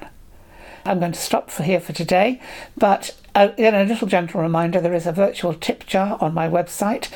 I'm 0.83 0.99
going 0.99 1.13
to 1.13 1.19
stop 1.19 1.49
for 1.49 1.63
here 1.63 1.79
for 1.79 1.93
today, 1.93 2.41
but 2.75 3.15
uh, 3.35 3.49
in 3.57 3.73
a 3.73 3.85
little 3.85 4.07
gentle 4.07 4.41
reminder, 4.41 4.81
there 4.81 4.93
is 4.93 5.07
a 5.07 5.13
virtual 5.13 5.53
tip 5.53 5.85
jar 5.85 6.17
on 6.19 6.33
my 6.33 6.49
website, 6.49 7.09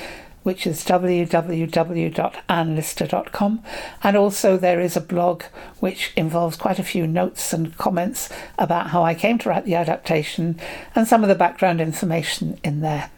which 0.43 0.67
is 0.67 0.85
www.annelister.com, 0.85 3.63
and 4.03 4.17
also 4.17 4.57
there 4.57 4.79
is 4.79 4.95
a 4.95 5.01
blog 5.01 5.41
which 5.79 6.13
involves 6.15 6.55
quite 6.57 6.77
a 6.79 6.83
few 6.83 7.07
notes 7.07 7.51
and 7.53 7.75
comments 7.77 8.29
about 8.57 8.91
how 8.91 9.03
I 9.03 9.15
came 9.15 9.37
to 9.39 9.49
write 9.49 9.65
the 9.65 9.75
adaptation 9.75 10.59
and 10.95 11.07
some 11.07 11.23
of 11.23 11.29
the 11.29 11.35
background 11.35 11.81
information 11.81 12.59
in 12.63 12.81
there. 12.81 13.09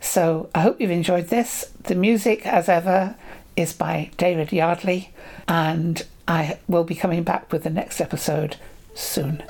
So 0.00 0.50
I 0.54 0.60
hope 0.60 0.80
you've 0.80 0.90
enjoyed 0.90 1.28
this. 1.28 1.70
The 1.84 1.94
music, 1.94 2.46
as 2.46 2.68
ever, 2.68 3.16
is 3.56 3.72
by 3.72 4.10
David 4.16 4.52
Yardley, 4.52 5.10
and 5.48 6.04
I 6.28 6.58
will 6.68 6.84
be 6.84 6.94
coming 6.94 7.22
back 7.22 7.50
with 7.52 7.62
the 7.62 7.70
next 7.70 8.00
episode 8.00 8.56
soon. 8.94 9.42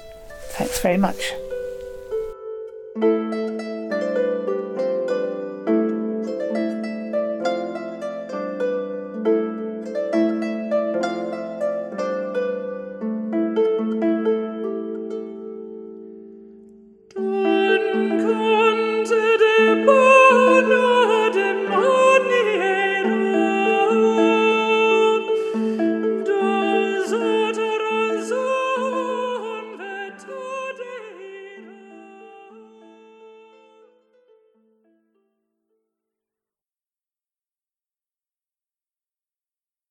Thanks 0.51 0.81
very 0.81 0.99
much. 0.99 1.33